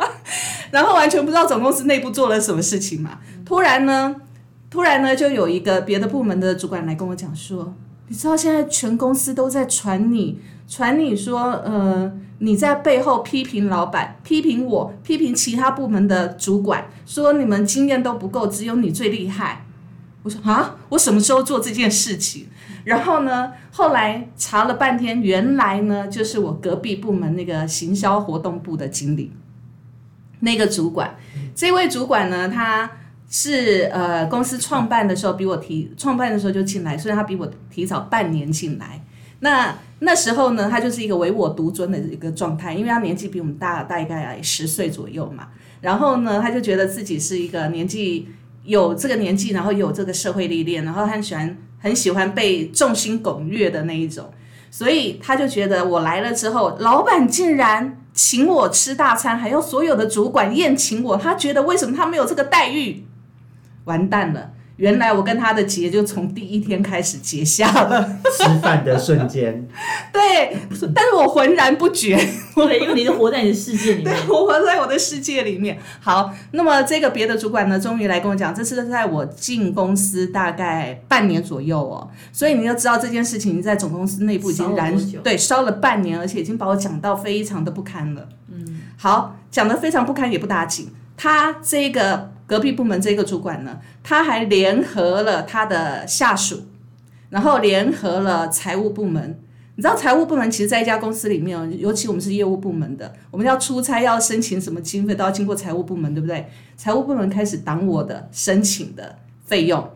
[0.70, 3.18] 然后完全不知道总公司内部做了什么事情嘛。
[3.46, 4.14] 突然呢，
[4.68, 7.72] 突然呢，就有一个别的部门的主管来跟我讲说，
[8.08, 12.12] 你知道现在全公司都在传你，传你说，呃。
[12.38, 19.64] 你在背后批评老板，批评我，批评其他部门的主管，说你们经验都不够，只有你最厉害。
[20.22, 22.48] 我说啊，我什么时候做这件事情？
[22.84, 29.32] 然后呢，后来查了半天，原来呢就是我隔壁部门那个行销活动部的经理，
[30.40, 31.16] 那个主管。
[31.54, 32.90] 这位主管呢，他
[33.30, 39.02] 是呃公司创办的时候比我提，创办的时候就进来，所以他比我提早半年进来。
[39.40, 45.48] 那那时候呢，他就是一个唯我独尊的一个状态，因为他年纪比我们大大概十岁左右嘛。
[45.80, 48.28] 然后呢，他就觉得自己是一个年纪
[48.64, 54.32] 有这个年纪，然后有这个社会历练，然后他很喜欢很喜欢被众星拱月的那一种，
[54.70, 63.04] 所以他就觉得我来了之后，老板竟然请我吃大餐，还要所有的主管宴请我，他觉得为什么他没有这个待遇？
[63.84, 64.52] 完蛋了。
[64.76, 69.66] 原来我跟他的结就从第一天开始结下了，吃饭的瞬间，
[70.12, 70.54] 对，
[70.94, 72.14] 但是我浑然不觉，
[72.54, 75.78] 对，因为你是活在你的世界里面， 对我活在我的世界里面。
[76.00, 88.28] 好，那么这个别的主管呢，终于来跟我讲，这是在我进公司大概半年左右哦，所以你要知道这件事情在总公司内部已经燃对烧了半年，而且已经把我讲到非常的不堪了。
[88.52, 92.35] 嗯，好，讲的非常不堪也不打紧，他这个。
[92.46, 96.62] 隔壁部门这个主管呢，他还联合了他的下属，
[97.30, 99.40] 然后联合了财务部门。
[99.78, 106.48] 你知道财务部门其实在一家公司里面，尤其我们是业务部门的，我们要出差要申请什么经费都要经过财务部门，对不对？
[106.78, 109.86] 财务部门开始挡我的申请的费用，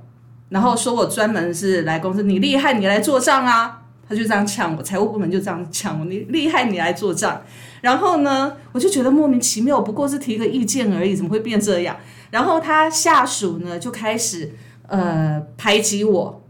[0.51, 7.41] 然后说我专门是来公司，你厉害你来做账啊，他就这样呛我，财务部门就这样呛我，你厉害你来做账。
[7.81, 11.97] 然后呢，我就觉得莫名其妙，不过是提个意见而已，怎么会变这样？
[12.31, 14.53] 然后他下属呢就开始
[14.87, 16.43] 呃排挤我，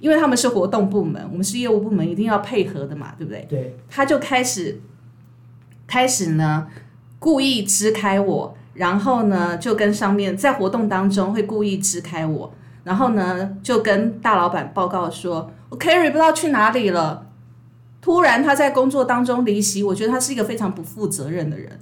[0.00, 3.46] 因为他们是活动部门，我们是业务部门，一定要配合的嘛，对不对？
[3.48, 3.76] 对。
[3.90, 4.80] 他就开始
[5.86, 6.66] 开始呢
[7.18, 17.26] 故意支开我，然后呢就跟上面在活动当中会故意支开我，然后呢就跟大老板报告说，我 Carry 不知道去哪里了。
[18.00, 21.78] 突然他在工作当中离席，我觉得他是一个非常不负责任的人。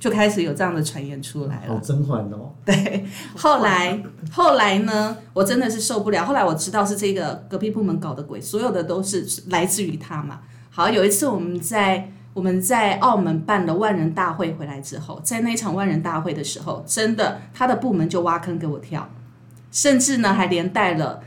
[0.00, 1.74] 就开始有这样的传言出来了。
[1.74, 2.50] 好甄嬛哦。
[2.64, 3.04] 对，
[3.36, 6.24] 后来后来呢，我真的是受不了。
[6.24, 10.40] 后来我知道是这个隔壁部门搞的鬼，所有的都是来自于他嘛。
[10.70, 19.06] 好，有一次我们在我们在澳门办了万人大会回来之后，在那场万人大会的时候，真的他的部门就挖坑给我跳，
[19.70, 21.20] 甚至呢还连带了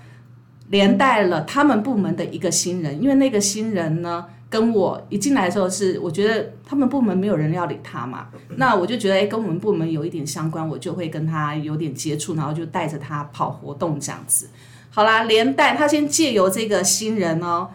[0.69, 4.25] 连带了他们部门的一个新人，因为那个新人呢。
[4.53, 14.49] 跟我一进来的时候是，我觉得他们部门没有人要理他嘛，那我就觉得哎，跟我们部门有一点相关，我就会跟他有点接触，然后就带着他跑活动这样子。
[14.91, 17.69] 好啦，连带他先借由这个新人哦，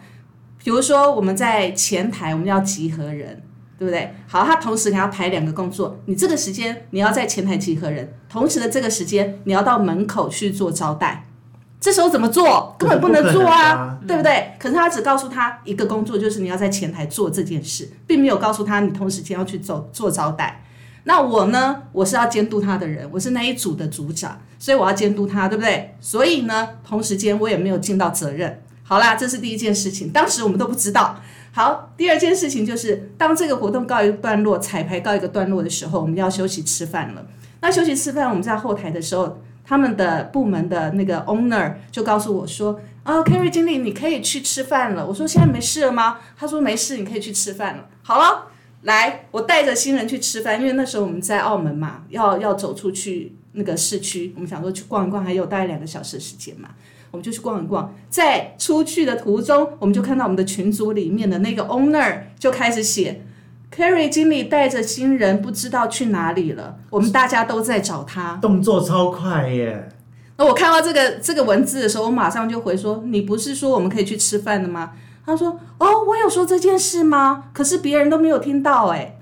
[0.62, 3.42] 比如说我们在前台我们要集合人，
[3.76, 4.14] 对不对？
[4.28, 11.24] 好，他同时你要排两个工作，你这个时间你要在前台集合人，同时的这个时间你要到门口去做招待。
[11.80, 12.74] 这时候怎么做？
[12.76, 14.52] 根本不能做啊，对不对？
[14.58, 20.64] 可是他只告诉他一个工作，就是你要在前台做这件事，并没有告诉他你同时间要去做做招待。
[21.04, 21.82] 那我呢？
[21.92, 25.94] 我是要监督他的人，我是那一组的组长，所以我要监督他，对不对？
[26.00, 28.60] 所以呢，同时间我也没有尽到责任。
[28.82, 31.20] 好啦，这是第一件事情，当时我们都不知道。
[31.52, 37.24] 好，第二件事情就是，当这个活动告一段落，彩排告一个段落的时候，我们要休息吃饭了。
[37.60, 39.38] 那休息吃饭，我们在后台的时候。
[39.68, 45.06] 他们的部门的那个 owner 就告诉我说：“啊，Kerry 经理，你可以去吃饭了。
[45.06, 46.20] 我说现在没事了吗？
[46.38, 47.86] 他说没事，你可以去吃饭了。
[48.02, 48.46] 好了，
[48.84, 56.70] 来，我带着新人去吃饭，因为那时候我们在澳门嘛，要要走出去那个市区，我们想说去逛一逛，还有大概两个小时的时间嘛，
[57.10, 57.94] 我们就去逛一逛。
[58.08, 63.22] 在出去的途中，我们就看到我们的群组里面的那个 owner 就开始写。
[63.74, 68.38] Kerry 经理带着新人不知道去哪里了，我们大家都在找他。
[68.40, 69.88] 动作超快耶！
[70.36, 74.92] 那我看到这个这个文字的时候，我马上就回说：“你不是说我们可以去吃饭的吗？”
[75.26, 77.44] 他说：“哦，我有说这件事吗？
[77.52, 79.16] 可是别人都没有听到。”哎，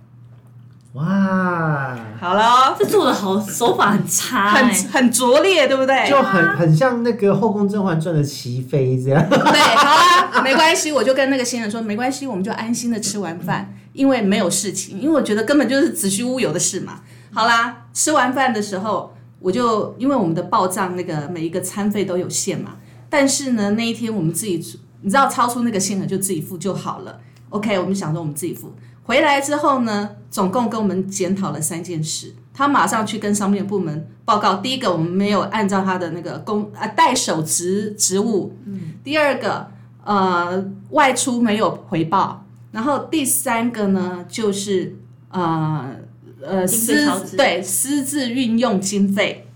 [0.92, 6.08] 哇，好了，这做的好手法很差、很欸，很拙劣，对不对？
[6.08, 9.28] 就很很像那个《后宫甄嬛传》的齐妃这样。
[9.28, 17.00] 对，好啦，没关系，我就跟那个新人说，没关系，我们就安心的吃完饭，因为没有事情，因为我觉得根本就是子虚乌有的事嘛。
[17.32, 22.76] 好啦，吃完饭的时候，我就因为我们的报账那个每一个餐费都有限嘛，
[23.10, 27.18] 但是呢，那一天我们自己，你知道超出那个限额就自己付就好了。
[27.50, 28.72] OK，我们想说我们自己付。
[29.02, 32.34] 回来之后呢，总共跟我们检讨了三件事。
[32.52, 39.68] 他马上去跟商业部门报告，第一个我们没有按照他的那个公啊代手职职务，嗯，第二个
[40.02, 42.45] 呃外出没有回报，
[42.76, 44.96] 然后第三个呢就是
[45.30, 45.96] 呃
[46.42, 49.48] 呃私对私自运用经费、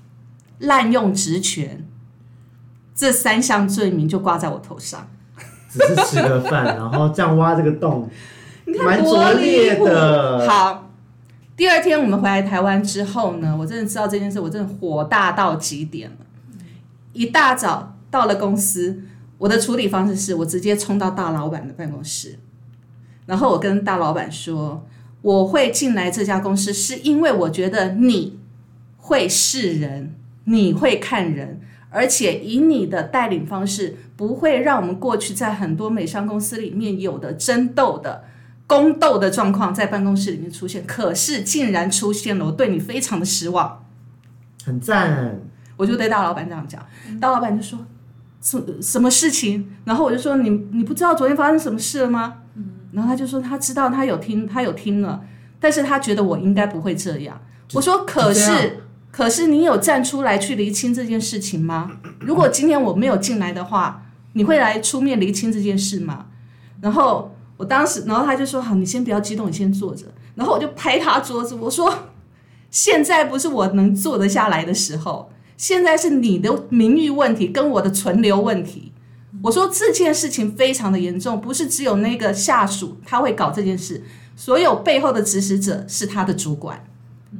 [0.61, 1.87] 滥用职权，
[2.95, 5.07] 这三项罪名就挂在我头上。
[5.69, 8.09] 只是吃个饭，然后这样挖这个洞，
[8.83, 10.49] 蛮拙劣的。
[10.49, 10.91] 好，
[11.55, 16.17] 第二天我们回来台湾之后呢，我真的知道这件事，我真的火大到极点了。
[17.13, 19.03] 一大早到了公司，
[19.37, 22.39] 我的处理方式是我直接冲到大老板的办公室，
[23.31, 24.85] 然后我跟大老板说，
[25.23, 28.41] 我会进来这家公司是因为我觉得你
[28.97, 30.17] 会是人，
[30.47, 31.61] 你会看人。
[31.91, 38.25] 而且以你的带领方式，不会让我们过去在很多美商公司里面有的争斗的
[38.67, 43.85] 宫斗的状况在办公室里面出现，可是竟然出现了，我对你非常的失望。
[44.65, 45.41] 很赞，
[45.77, 46.85] 我就对大老板这样讲，
[47.21, 47.79] 大老板就说
[48.41, 49.71] 什什么事情？
[49.85, 52.40] 然后我就说你你不知道昨天发生什么事了吗？
[52.93, 55.23] 然后他就说他知道，他有听，他有听了，
[55.59, 57.41] 但是他觉得我应该不会这样。
[57.73, 58.81] 我说可是
[59.13, 61.91] 可是你有站出来去厘清这件事情吗？
[62.21, 66.27] 如果今天我没有进来的话，你会来出面厘清这件事吗？
[66.81, 70.07] 然后我当时，然后他就说好，你先不要激动，你先坐着。
[70.35, 71.93] 然后我就拍他桌子，我说
[72.71, 78.93] 现在不是我能坐得下来的时候，现在是你的名誉问题跟我的存留问题。
[79.43, 84.03] 我说这件事情非常的严重，不是只有那个下属他会搞这件事，
[84.37, 86.85] 所有背后的指使者是他的主管。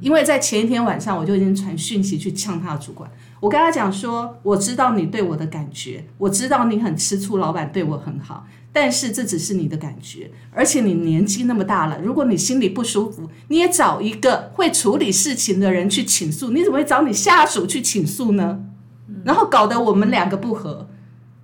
[0.01, 3.11] 因为在前一天晚上我就已经传讯息去呛他的主管，
[3.41, 18.61] 我跟他讲说，我知道你对我的感觉，我知道你很吃醋，老板对我很好，但是这只是你的感觉，而且你年纪那么大了，如果你心里不舒服，你也找一个会处理事情的人去倾诉，你怎么会找你下属去倾诉呢？
[19.25, 20.89] 然后搞得我们两个不和。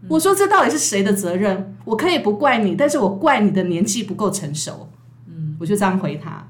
[0.08, 1.76] 我说这到底是谁的责任？
[1.84, 4.88] 我可以不怪你，但是我怪你的年纪不够成熟。
[5.26, 6.46] 嗯，我就这样回他，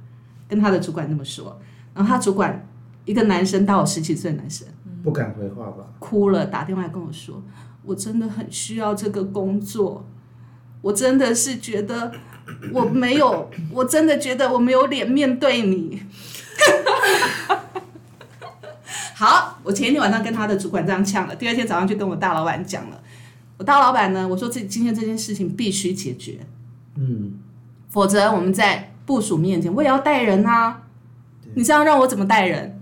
[0.48, 1.58] 跟他的主管这么说。
[1.94, 2.66] 然后他主管
[3.04, 4.66] 一个男生，大我十几岁的男生，
[5.02, 5.86] 不敢回话吧？
[5.98, 7.42] 哭了，打电话跟我说，
[7.82, 10.04] 我真的很需要这个工作，
[10.82, 12.12] 我真的是觉得
[12.72, 16.02] 我没有，我真的觉得我没有脸面对你。
[19.14, 23.00] 好，我前一天晚上跟他的主管这样呛了，第二天早上就跟我大老板讲了。
[23.58, 26.40] 我大老板呢，我说这今天这件事情必须解决，
[26.96, 27.34] 嗯，
[27.88, 30.82] 否则我们在部署面前我也要带人啊，
[31.54, 32.80] 你这样让我怎么带人？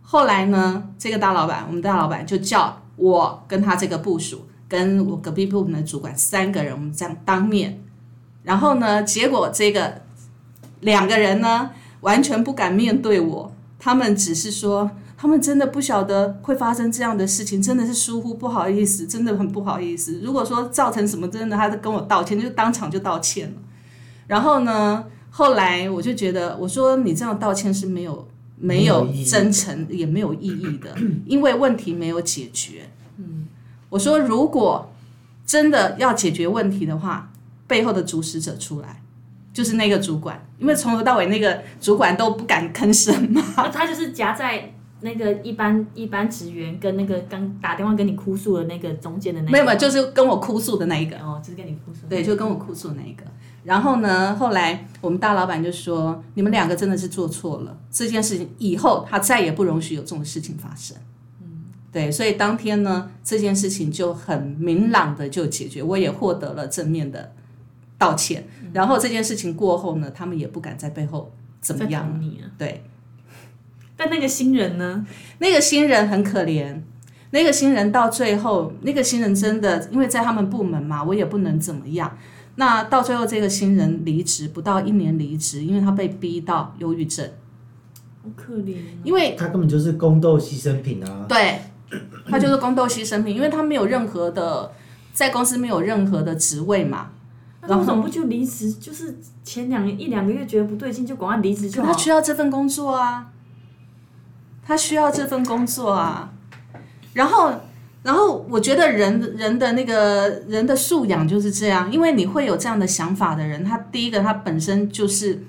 [0.00, 7.82] 后来呢，这个大老板，我们大老板就叫我跟他这个部署，跟我隔壁部门的主管三个人，我们这样当面，
[8.42, 10.02] 然后呢，结果这个
[10.80, 11.70] 两个人呢，
[12.02, 14.90] 完全不敢面对我，他们只是说，
[15.22, 20.18] 他们真的不晓得会发生这样的事情，真的是疏忽，不好意思，真的很不好意思。
[20.20, 23.54] 如果说造成什么，真的，他就跟我道歉，就当场就道歉了。
[24.26, 30.92] 然后呢，后来我就觉得，我说你这样道歉是没有没有真诚，也没有意义的，
[31.24, 32.90] 因为问题没有解决。
[33.18, 33.46] 嗯，
[33.90, 34.92] 我说如果
[35.46, 37.30] 真的要解决问题的话，
[37.68, 39.00] 背后的主使者出来。
[39.52, 43.40] 就是那个主管，因为从头到尾那个主管都不敢吭声嘛。
[43.68, 44.72] 他就是夹在
[45.02, 51.16] 那个一般一般职员跟那个刚打电话跟你哭诉的那个中间的那个，没有没有，就是跟我哭诉的那一个。
[51.18, 53.24] 哦，就是跟你哭诉，对，就跟我哭诉的那一个。
[53.64, 60.96] 然后呢，后来我们大老板就说：“你们两个真的是做错了，这件事情以后他再也不容许有这种事情发生。”
[61.40, 61.46] 嗯，
[61.92, 67.32] 对，所以当天呢，这件事情就很明朗的就解决，我也获得了正面的
[67.98, 68.44] 道歉。
[68.72, 71.30] 然后这件事情过后呢，他们也不敢在背后
[71.60, 72.20] 怎么样。
[72.58, 72.82] 对，
[74.02, 75.06] 但那个新人呢？
[75.38, 76.80] 那个新人很可怜，
[77.30, 82.18] 那个新人到最后，那个新人真的因为在他们部门嘛，我也不能怎么样。
[82.56, 87.24] 那到最后，这个新人离职不到一年离职，因为他被逼到忧郁症，
[88.22, 88.98] 好可怜哦。
[89.04, 91.26] 因为他根本就是宫斗牺牲品啊！
[91.28, 91.60] 对，
[92.26, 94.72] 他就是宫斗牺牲品，因为他没有任何的
[95.12, 97.10] 在公司没有任何的职位嘛，
[97.66, 98.72] 那为什么不就离职？
[98.74, 101.90] 就是前两一两个月觉得不对劲，就赶快离职就好。
[101.90, 103.30] 他需要这份工作啊，
[104.72, 106.32] 他需要这份工作啊。
[107.12, 107.52] 然后，
[108.02, 115.44] 然后我觉得人人的那个人的素养就是这样，因为你会有这样的想法的人，他第一个他本身就是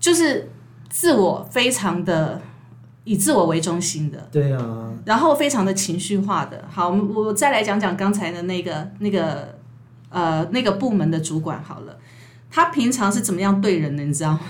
[0.00, 0.50] 就是
[0.88, 2.42] 自我非常的
[3.04, 4.28] 以自我为中心的。
[4.32, 6.64] 对啊，然后非常的情绪化的。
[6.68, 9.56] 好，我们我再来讲讲刚才的那个那个
[10.08, 11.96] 呃那个部门的主管好了，
[12.50, 14.40] 他平常是怎么样对人的，你知道吗？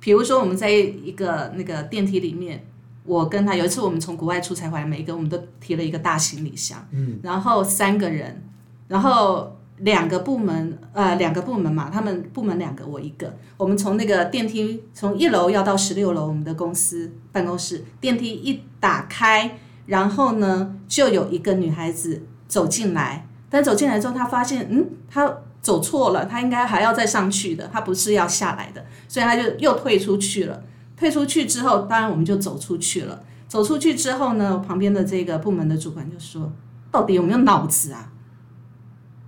[0.00, 2.66] 比如说我们在一个那个电梯里面，
[3.04, 8.42] 我跟他有一次我们从国外出差回来，每一个我们都提了一个大行李箱，嗯，然后三个人，
[8.88, 9.56] 然后。
[9.78, 13.34] 两个部门，呃，两个部门嘛，他们部门两个，我一个。
[13.56, 23.26] 我们从那个电梯从一楼要到十六楼，我们的公司办公室电梯一打开，然后呢，就有一个女孩子走进来。
[23.50, 30.62] 但走进来之后，她发现，嗯，她走错了，她应该还要再上去的，她不是要下来的，所以她就又退出去了。
[31.02, 33.24] 退出去之后，当然我们就走出去了。
[33.48, 36.52] 走出去之后呢，旁边的这个部门的主管就说
[36.92, 38.12] ：“到底有没有脑子啊？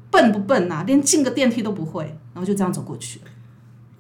[0.09, 0.85] 笨不笨啊？
[0.87, 3.25] 连进个电梯都不会。”然后就这样走过去了。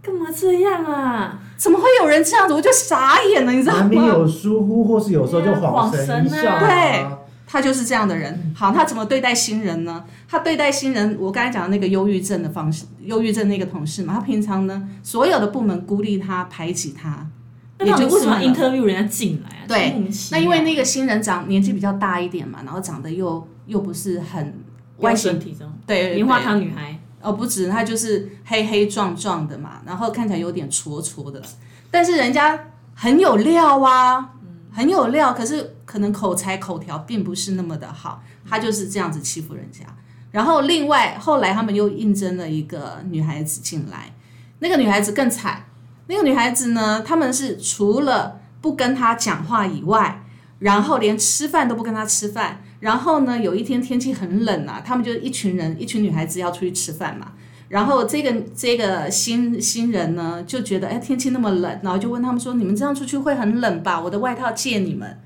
[0.00, 1.40] 干嘛这样啊？
[1.56, 2.54] 怎么会有人这样子？
[2.54, 3.80] 我就傻眼了，你知道吗？
[3.80, 7.04] 难免有疏忽，或是有时候就恍神一下、对
[7.44, 8.54] 他就是这样的人。
[8.56, 10.04] 好，他怎么对待新人呢？
[10.28, 17.26] 他对待新人，我刚才讲的那个忧郁症的方式，忧郁症那个同事嘛，他平常呢，所有的部门孤立他、排挤他，
[17.84, 19.64] 那到底为什么要 interview 人家进来啊？
[19.66, 19.94] 对
[20.30, 24.54] 那因为那个新人长年纪比较大一点嘛，然后长得又又不是很
[24.98, 31.42] 外标形体重，对对棉花对糖女孩，哦，不止，她就是黑黑壮壮的嘛，然后看起来有点矬矬的，
[31.90, 32.58] 但是人家
[32.94, 34.34] 很有料啊，
[34.70, 39.80] 很有料，可是可能口才口条并不是那么的好，他就是这样子欺负人家。
[40.30, 44.12] 然后另外后来他们又应征了一个女孩子进来，
[44.58, 45.64] 那个女孩子更惨，
[46.06, 50.22] 那个女孩子呢，他们是除了不跟她讲话以外，
[50.58, 52.62] 然后连吃饭都不跟她吃饭。
[52.80, 57.32] 然后呢，有一天天气很冷啊，他们就一群人，一群女孩子要出去吃饭嘛。
[57.68, 63.98] 然后这个这个新新人呢，就觉得哎天气那么冷，然后就问他们说：“你们这样出去会很冷吧？
[63.98, 65.18] 我的外套借你们。”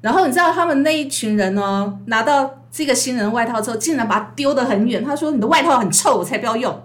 [0.00, 5.04] 然后你知道他们那一群人哦，拿到这个新人外套之后，竟然把它丢得很远。
[5.04, 6.82] 他说：“你的外套很臭，我才不要用。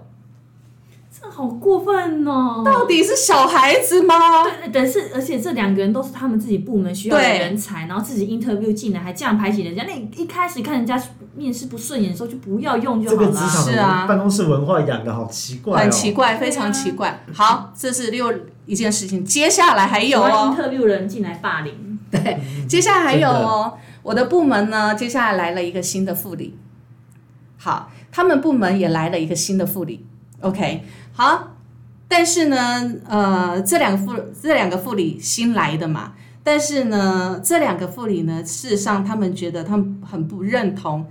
[1.32, 2.62] 这好过分哦！
[2.64, 4.44] 到底是小孩子吗？
[4.44, 9.84] 对，但是而且这两个人都是他们自己部门需要的人才，然后自己 interview 进来，还这样排挤人家。
[9.86, 11.02] 那你一开始看人家
[11.34, 13.26] 面试不顺眼的时候，就不要用就好了。
[13.26, 13.38] 这个
[13.72, 17.24] 是啊的办公室文化养的好奇怪、哦，很奇怪，非常奇怪。
[17.32, 18.32] 好，这是六
[18.66, 23.72] 一件事情，接下来还有哦，interview 人进来霸凌，对接下来还有哦，
[24.02, 26.58] 我的部门呢，接下来来了一个新的副理。
[27.56, 30.06] 好，他们部门也来了一个新的副理。
[30.40, 30.82] OK，
[31.14, 31.56] 好，
[32.08, 41.06] 但是呢，呃，这两个副这两个副理新来的嘛，但是呢，这两个副理呢，事实上他们觉得他们很不认同，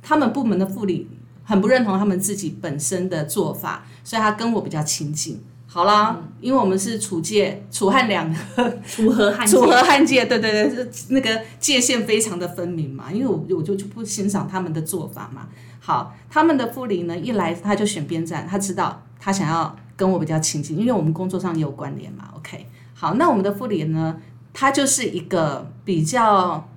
[0.00, 1.08] 他们部门的副理
[1.44, 5.42] 很不认同他们自己本身的做法，所以他跟我比较亲近。
[5.72, 15.48] 好啦，因为我们是楚界楚汉两个 楚河汉界楚河汉界，对对对，那个界限非常的分明嘛，因为我我就就不欣赏他们的做法嘛。
[15.80, 22.28] 好，他们的副理呢一来他就选边站，他知道他想要跟我比较亲近，因为我们工作上也有关联嘛。
[22.36, 24.20] OK，好，那我们的副理呢，
[24.52, 26.68] 他就是一个比较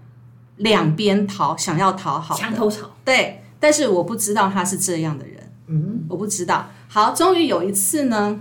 [0.56, 6.68] 两边讨想要讨好的，墙头草，对，但是我不知道他是这样的人，嗯，我不知道。
[6.88, 8.40] 好，终于有一次呢，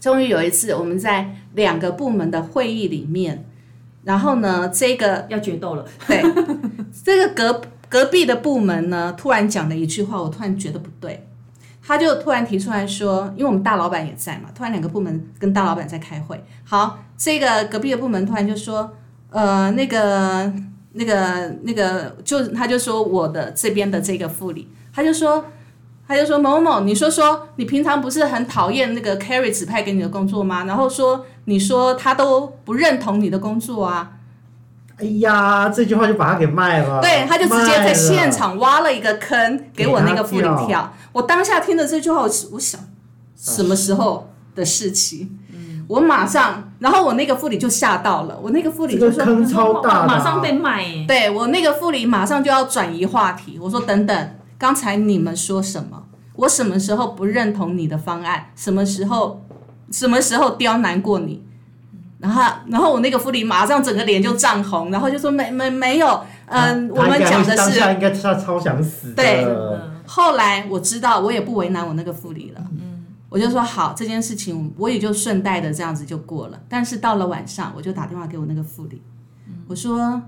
[0.00, 3.44] 终于有一次我们在两个部门的会议里面，
[4.04, 5.84] 然后呢，这个要决斗了。
[6.08, 6.22] 对
[7.04, 11.26] 这个隔隔壁的部门呢，突然讲了一句话，我突然觉得不对。
[11.82, 16.40] 他就突然提出来说，因为我们大老板也在嘛，突然两个部门跟大老板在开会。
[16.62, 18.92] 好，这个隔壁的部门突然就说，
[19.30, 20.52] 呃，那个、
[20.92, 25.44] 那个、那个，就他就说我的这边的这个副理，他就说，
[26.10, 30.64] 他就说某某某，你说说，你平常不是很讨厌那个 Carrie 指派给你的工作吗？
[30.64, 34.10] 然后说你说他都不认同你的工作啊。
[34.96, 37.00] 哎呀，这句话就把他给卖了。
[37.00, 40.92] 对，他就直接在现场挖了一个坑给我那个副理跳跳。
[41.12, 42.80] 我当下听了这句话，我我想
[43.36, 45.38] 什么时候的事情？
[45.86, 49.24] 我马上，然后我那个副理就吓到了，我那个副理就说。
[49.24, 51.04] 这个坑超大啊马上被卖耶。
[51.06, 55.99] 对我那个副理马上就要转移话题，我说等等，刚才你们说什么？
[56.40, 58.46] 我什么时候不认同你的方案？
[58.56, 59.44] 什么时候
[59.90, 61.42] 什么时候刁难过你？
[62.18, 69.12] 然后然后我那个副理马上整个脸就涨红，然后就说没没没有，嗯、我们讲的是当下应该他超想死。
[69.12, 72.60] 对嗯后来我知道，我也不为难我那个副理了，
[73.28, 76.60] 我就说好，这件事情我也就顺带的这样子就过了。
[76.68, 79.00] 但是到了晚上，我就打电话给我那个副理，
[79.68, 80.20] 我说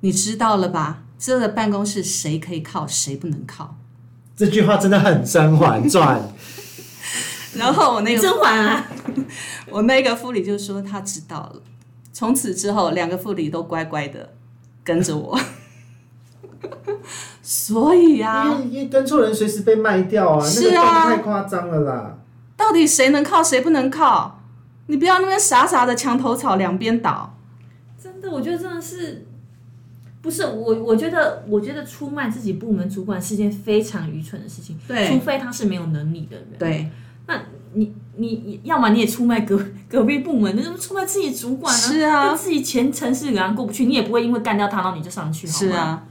[0.00, 1.02] 你知道了吧？
[1.18, 3.76] 这个办公室谁可以靠，谁不能靠。
[4.36, 6.18] 这句话真的很《甄嬛传》。
[7.58, 8.86] 然后我那个甄嬛啊，
[9.70, 11.60] 我那个副理就说他知道了，
[12.12, 14.30] 从此之后两个副理都乖乖的
[14.82, 15.38] 跟着我。
[17.42, 22.18] 所以呀、因为因为跟错人随时被卖掉啊，那个是啊太夸张了啦。
[22.56, 24.40] 到底谁能靠，谁不能靠？
[24.86, 27.34] 你不要那边傻傻的墙头草两边倒。
[28.00, 29.26] 真的，我觉得真的是，
[30.22, 36.46] 不是我，我觉得，我觉得出卖自己部门主管是件非常愚蠢的事情，对除非他是没有能力的人。
[36.58, 36.88] 对，
[37.26, 37.42] 那
[37.74, 41.80] 你你要么你也出卖隔隔壁部门，你怎么出卖自己主管呢？
[41.80, 46.04] 是啊跟自己前城市人过不去，你也不会因为干掉他，然后你就上去，是啊。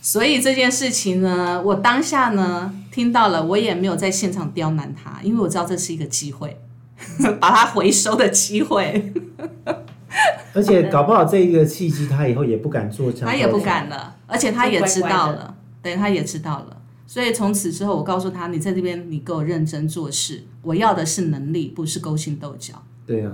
[0.00, 6.60] 所以这件事情呢，我当下呢听到了，我也没有在现场刁难他，因为我知道这是一个机会，
[7.40, 9.12] 把他回收的机会，
[10.54, 13.28] 而且搞不好这一个契机，他以后也不敢做这样。
[13.28, 16.76] 他也不敢了，而且他也知道就乖乖了，对，他也知道了。
[17.06, 22.82] 所以从此之后，我告诉他，你在这边你给我认真做事，我要的是能力，不是勾心斗角。
[23.06, 23.32] 对啊，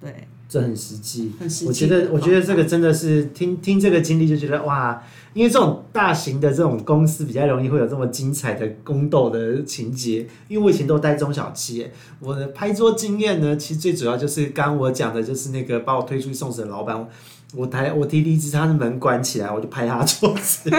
[0.00, 1.32] 对，这很实际。
[1.38, 1.66] 很实际。
[1.66, 5.02] 我觉得，我觉得这个真的是听听这个经历就觉得哇，
[5.34, 10.26] 因为这种大型的这种公司比较容易会有这么精彩的宫斗的情节。
[10.48, 17.06] 因为我以前都待中小企业，我的拍桌经验呢，其实最主要就是刚刚我讲的，就是那个把我推出去送死的老板。
[17.54, 20.70] 我抬我提离职，他的门关起来，我就拍他桌子。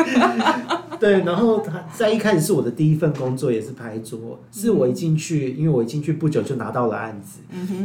[0.99, 7.39] 对，然后他在一开始是我的第一份工作，也是拍桌，是我一进去，因为我一进去不久就拿到了案子，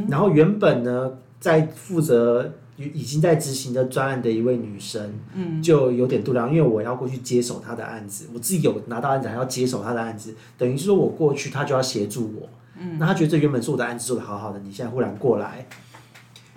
[0.09, 15.67] 然后原本呢，在负责已经在执行的专案的一位女生，嗯，就有点度量，因为我要过去接手她的案子，我自己有拿到案子，还要接手她的案子，等于是说我过去，她就要协助我，嗯，那她觉得这原本是我的案子做的好好的，你现在忽然过来。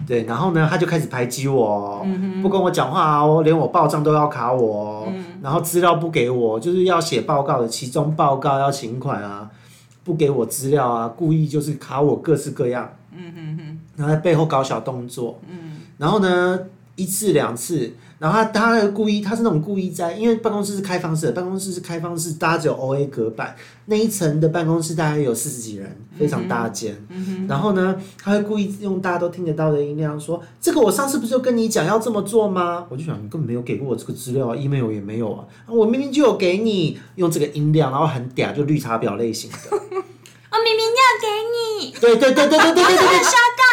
[0.06, 2.08] 对，然后呢，她就开始排挤我哦，
[2.42, 9.50] 不跟我讲话哦，连我报账都要卡我嗯，然后资料不给我，就是要写报告的其中报告要请款啊，
[10.04, 16.58] 不给我资料啊，故意就是卡我各式各样，嗯哼哼，然后在背后搞小动作，嗯，然后呢
[16.96, 32.86] 一次两次，然后他他故意他是那种故意在，因为办公室是开放式的，办公室是开放式，大家只有 O A 隔板，那一层的办公室大概有四十几人，非常大间，嗯然后呢他会故意用大家都听得到的音量说，这个我上次不是就跟你讲要这么做吗？
[32.90, 39.58] 我就想你根本没有给过我这个资料啊，email 也没有啊，我明明就有给你用这个音量，然后很嗲，就绿茶婊类型的。
[39.72, 39.78] 我
[40.66, 41.28] 明明要给
[41.86, 43.24] 你，对对对对对对对对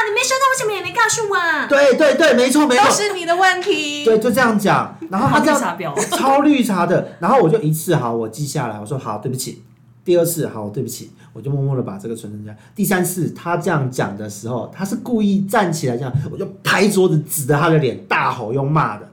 [0.08, 1.68] 你没收到，为什么也没告诉我？
[1.68, 4.04] 对对对，没错没都错，是你的问题。
[4.04, 4.96] 对，就这样讲。
[5.10, 9.62] 然后他这样傻婊，超绿茶的，然后我就一次好，我记下来，我说好，对不起。
[10.04, 12.56] 第二次好，对不起，我就默默的把这个存成这样。
[12.74, 19.10] 第三次他这样讲的时候，他是故意站起来这样，我就拍桌子指着他的脸大吼又骂的。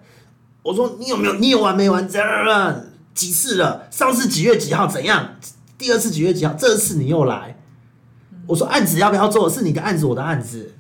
[0.64, 2.08] 我说你有没有你有完没完？
[2.08, 2.82] 这样
[3.14, 3.88] 几次了？
[3.89, 5.36] 上次几月几号怎样？
[5.78, 6.54] 第二次几月几号？
[6.54, 7.58] 这次你又来。
[8.48, 9.50] 我说案子要不要做？
[9.50, 10.74] 是你的案子，我的案子。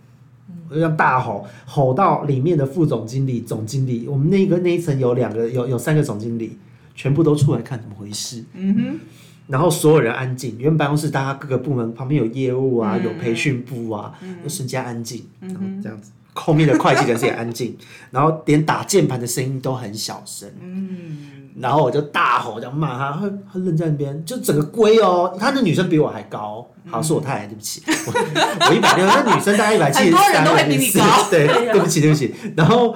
[0.71, 6.57] 我就大吼，吼到里面的副总经理、总经理，我们那个那一层有两个，有有三个总经理，
[6.95, 8.43] 全部都出来看怎么回事。
[8.53, 8.99] 嗯哼。
[9.47, 16.11] 然后所有人安静，因为办公室大家各个部门旁边有业务啊，有培训部啊，就瞬间安静，然后这样子。
[16.33, 17.75] 后面的会计人士也安静，
[18.11, 20.49] 然后连打键盘的声音都很小声。
[20.61, 21.40] 嗯。
[21.59, 32.33] 然后我就大吼，这样骂他，他他愣在那边，就整个龟哦，他的女生比我还高，好是我太矮，对不起， 我我一百六，那女生大概一百七十三，很多人都会比你高对， 对不起，对不起。
[32.55, 32.95] 然后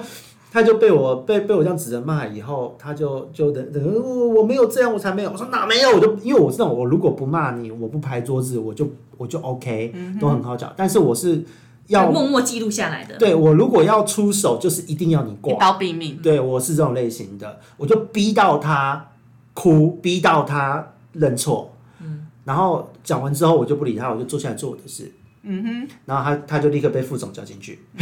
[0.50, 5.30] 他就被我被被我这样指着骂以后，他就就等等我我没有这样，我才没有。
[5.30, 5.90] 我说哪没有？
[5.90, 8.88] 我就因为我是那种我如果不骂你，我不拍桌子，我就
[9.18, 10.72] 我就 OK，、都很好讲。
[10.76, 11.44] 但是我是
[11.88, 13.16] 要默默记录下来的。
[13.16, 15.58] 对我如果要出手，就是一定要你一挂。
[15.58, 16.16] 刀毙命。
[16.22, 19.08] 对我是这种类型的，我就逼到他
[19.54, 21.74] 哭，逼到他认错。
[22.00, 25.12] 嗯，然后讲完之后，我就不理他，我就坐下来做我的事。
[25.48, 27.78] 嗯哼，然后他他就立刻被副总叫进去。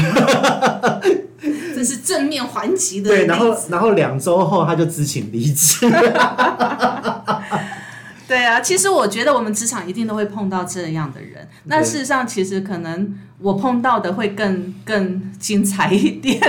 [1.74, 5.86] 这是正面还击的对，然后子然后两周后他就知情离职。
[8.26, 11.46] 对啊，其实我觉得我们职场一定都会碰到这样的人。
[11.64, 13.14] 那事实上，其实可能
[13.44, 16.40] 我碰到的会更更精彩一点，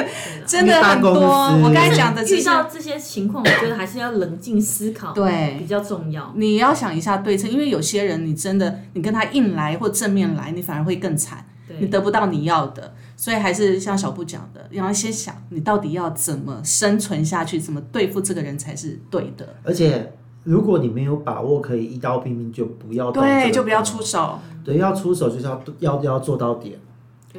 [0.48, 1.12] 真的很多。
[1.12, 6.32] 我刚才讲的这些，遇到这些情况，我觉得还是要冷静思考，对比较重要。
[6.38, 11.46] 你要想一下对策，因为有些人你真的你跟他硬来或正面来，你反而会更惨，
[11.80, 12.94] 你，得不到你要的。
[13.18, 19.56] 所以还是像小布讲的，你要先想你到底要怎么生存下去，怎么对付这个人才是对的。
[19.64, 20.14] 而且
[20.46, 24.40] 如果你没有把握可以一刀毙命，就不要对，就不要出手。
[24.66, 26.80] 对，要出手就是要要要做到点。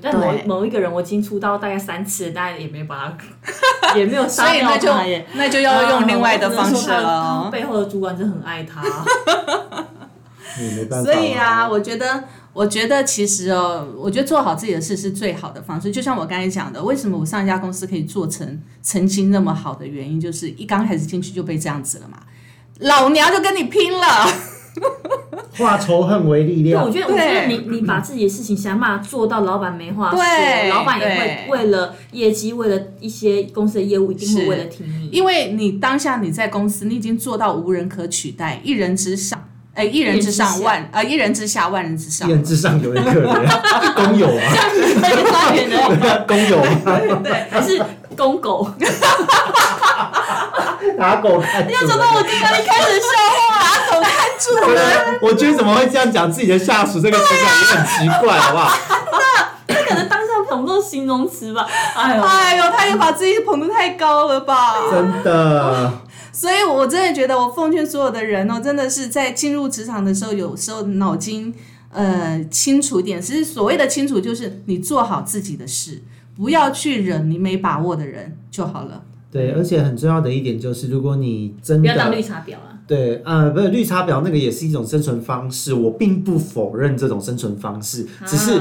[0.01, 3.17] 但某某一个人，我已经出道大概三次了，大家也没把
[3.83, 5.27] 他，也没有杀掉所以那就他耶。
[5.35, 7.49] 那就要用另外的方式了。
[7.51, 8.83] 背后的主管真很爱他。
[10.61, 11.11] 你没办法。
[11.11, 15.91] 所以啊，，我觉得，我觉得其实哦，我觉得做好自己的事是最好的方式。
[15.91, 22.19] 就像我刚才讲的，为什么我上一家公司可以做成曾经那么好的原因，就是一刚开始进去就被这样子了嘛。
[22.81, 24.29] 老娘就跟你拼了，
[25.59, 26.91] 化仇恨为力对，量我。
[26.91, 30.19] 觉得，我觉得你你把自己的事情想办法做到，老板没话说，
[30.71, 35.09] 老板也对会为了业绩，为了一些公司的业务，一定会是为了听你。
[35.13, 42.33] 因为你当下你在公司，你已经做到无人可取代，一人之上，哎，一人之上万，呃，一人之下万人之上一。
[42.33, 45.77] 人之上有人可怜，工友啊，这个发言的
[46.27, 46.61] 工友
[47.23, 47.83] 对，还是
[48.17, 48.69] 公狗？
[50.99, 51.73] 打狗 看主。
[51.75, 53.07] 要找到我刚刚一开始的笑
[53.51, 55.06] 话，打狗看主人。
[55.21, 58.79] 我觉得怎么会这样讲自己的下属，这个情感也很奇怪，好不好？
[59.67, 61.67] 他可能当下捧这种形容词吧。
[61.97, 64.91] 哎呦，哎呦，他也把自己捧得太高了吧？
[64.91, 65.93] 真的，
[66.33, 71.55] 所以，我真的觉得，我奉劝所有的人哦，真的是在进入职场的时候，有时候脑筋
[71.91, 73.21] 呃清楚点。
[73.21, 76.03] 其实所谓的清楚，就是你做好自己的事，
[76.37, 79.03] 不要去惹你没把握的人就好了。
[79.33, 82.76] 对，而且很重要的一点就是，如果你真的不要当绿茶婊啊！
[82.87, 88.61] 对，呃，不是绿茶婊那个也是一种生存方式，我并不否认这种生存方式，只是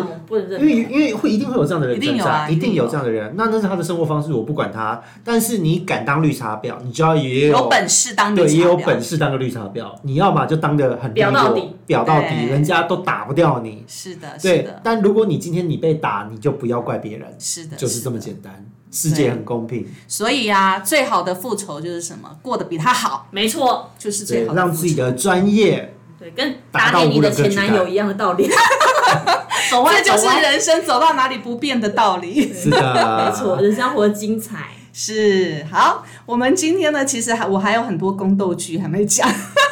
[0.60, 0.86] 因为。
[0.96, 5.02] 因为会一定会有这样的人存在，一定有这样的人，那那是他的生活方式，我不管他。
[5.24, 9.94] 但是你敢当绿茶婊，你就要也有本事当绿对，茶也有婊本事当个绿茶婊。
[10.04, 13.84] 你要么就当的很利落婊到底，表到底，人家都打不掉你。
[13.88, 18.24] 是的，是对的，，但如果你今天你被打，你就不要怪别人，是的，就是这么的。
[18.24, 18.66] 简单。
[18.96, 22.30] 世界很公平，所以啊，最好的复仇就是什么？
[22.42, 24.62] 过得比他好，没错，就是最对，好的。
[24.62, 28.50] 让自己的专业对，跟打给你的前男友一样的道理。
[29.70, 32.54] 走歪这就是，人生走到哪里不变的道理。
[32.56, 34.70] 是的，没错，人生活得精彩。
[34.94, 39.30] 是好，我们今天呢，其实还我还有很多宫斗剧还没讲，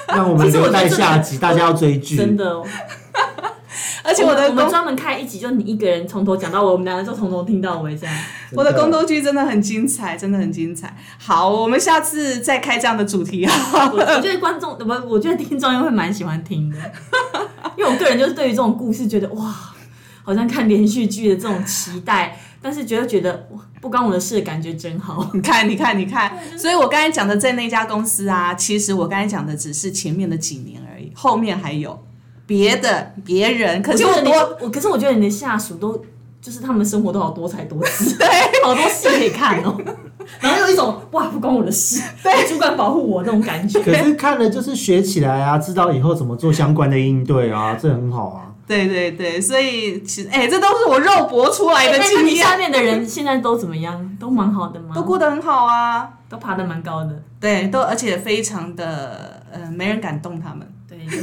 [0.10, 2.18] 那我们留待下集，大家要追剧。
[2.18, 2.66] 真的哦，
[4.06, 8.16] 而且我的我们专门开一集，就你一个人从头讲到尾，我们两个就从头听到尾这样。
[8.50, 10.96] 真 我的宫斗剧真的很精彩，真的很精彩。
[11.18, 13.54] 好，我们下次再开这样的主题啊。
[13.94, 16.78] 我我觉得观众不，我觉得听众会蛮喜欢听的，
[17.78, 19.56] 因为我个人就是对于这种故事觉得哇，
[20.24, 25.32] 好像看连续剧的这种期待，但是觉得觉得哇，不关我的事感觉真好。
[25.34, 32.06] 你看，你看，你看，所以我刚才讲的在那家公司啊，其实我刚才讲的只是前面的几年而已，后面还有
[32.46, 33.82] 别的别人。
[33.82, 36.04] 可是我觉得你我多我可是我觉得你的下属都
[36.42, 38.28] 就是他们生活都好多才多姿， 对，
[38.64, 39.78] 好多戏可以看哦。
[40.40, 43.82] 然后有一种哇，不关我的事，对，主管保护我那种感觉。
[43.82, 48.50] 可是看了就是学起来啊，知道以后怎么做相关的应对啊，这很好啊。
[48.66, 54.18] 对对对，所以其实哎、这都是我肉搏出来的经验，你下面的人现在都怎么样？
[54.18, 54.96] 都蛮好的吗？
[54.96, 56.10] 都过得很好啊。
[56.30, 60.66] 都爬得蛮高的，对，都而且非常的呃，没人敢动他们。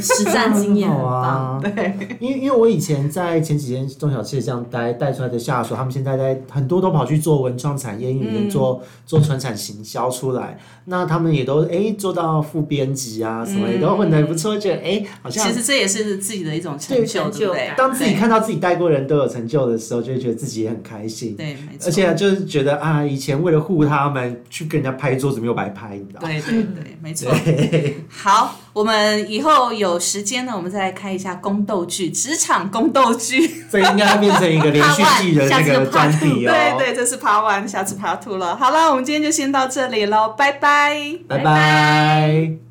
[0.01, 0.89] 实战经验。
[0.91, 1.59] 啊。
[1.63, 17.71] 对，因为因为我以前在前几天中小企业这样待带出来的下属，他们现在在很多都跑去做文创产业，因为做、做传产行销出来，那他们也都哎做到副编辑啊，什么也都混得还不错，觉得哎好像其实这也是自己的一种成就，成就对不对？
[17.77, 21.37] 当自己看到自己带过人都有成就的时候，就会觉得自己也很开心。
[21.37, 26.29] 对，没错，而且就是觉得啊，以前为了护他们去跟人家拍桌子没有白拍，你知道吗？
[26.29, 27.31] 对对对，没错。
[28.09, 33.65] 好，我们以后有时间呢，我们再来开一下宫斗剧，职场宫斗剧。
[33.71, 36.53] 这应该变成一个连续剧的那个专题哦。
[36.79, 38.57] 对对，这是 Part One，下次 Part Two 了。
[38.57, 41.19] 好了，我们今天就先到这里喽，拜拜。
[41.29, 42.70] 拜拜。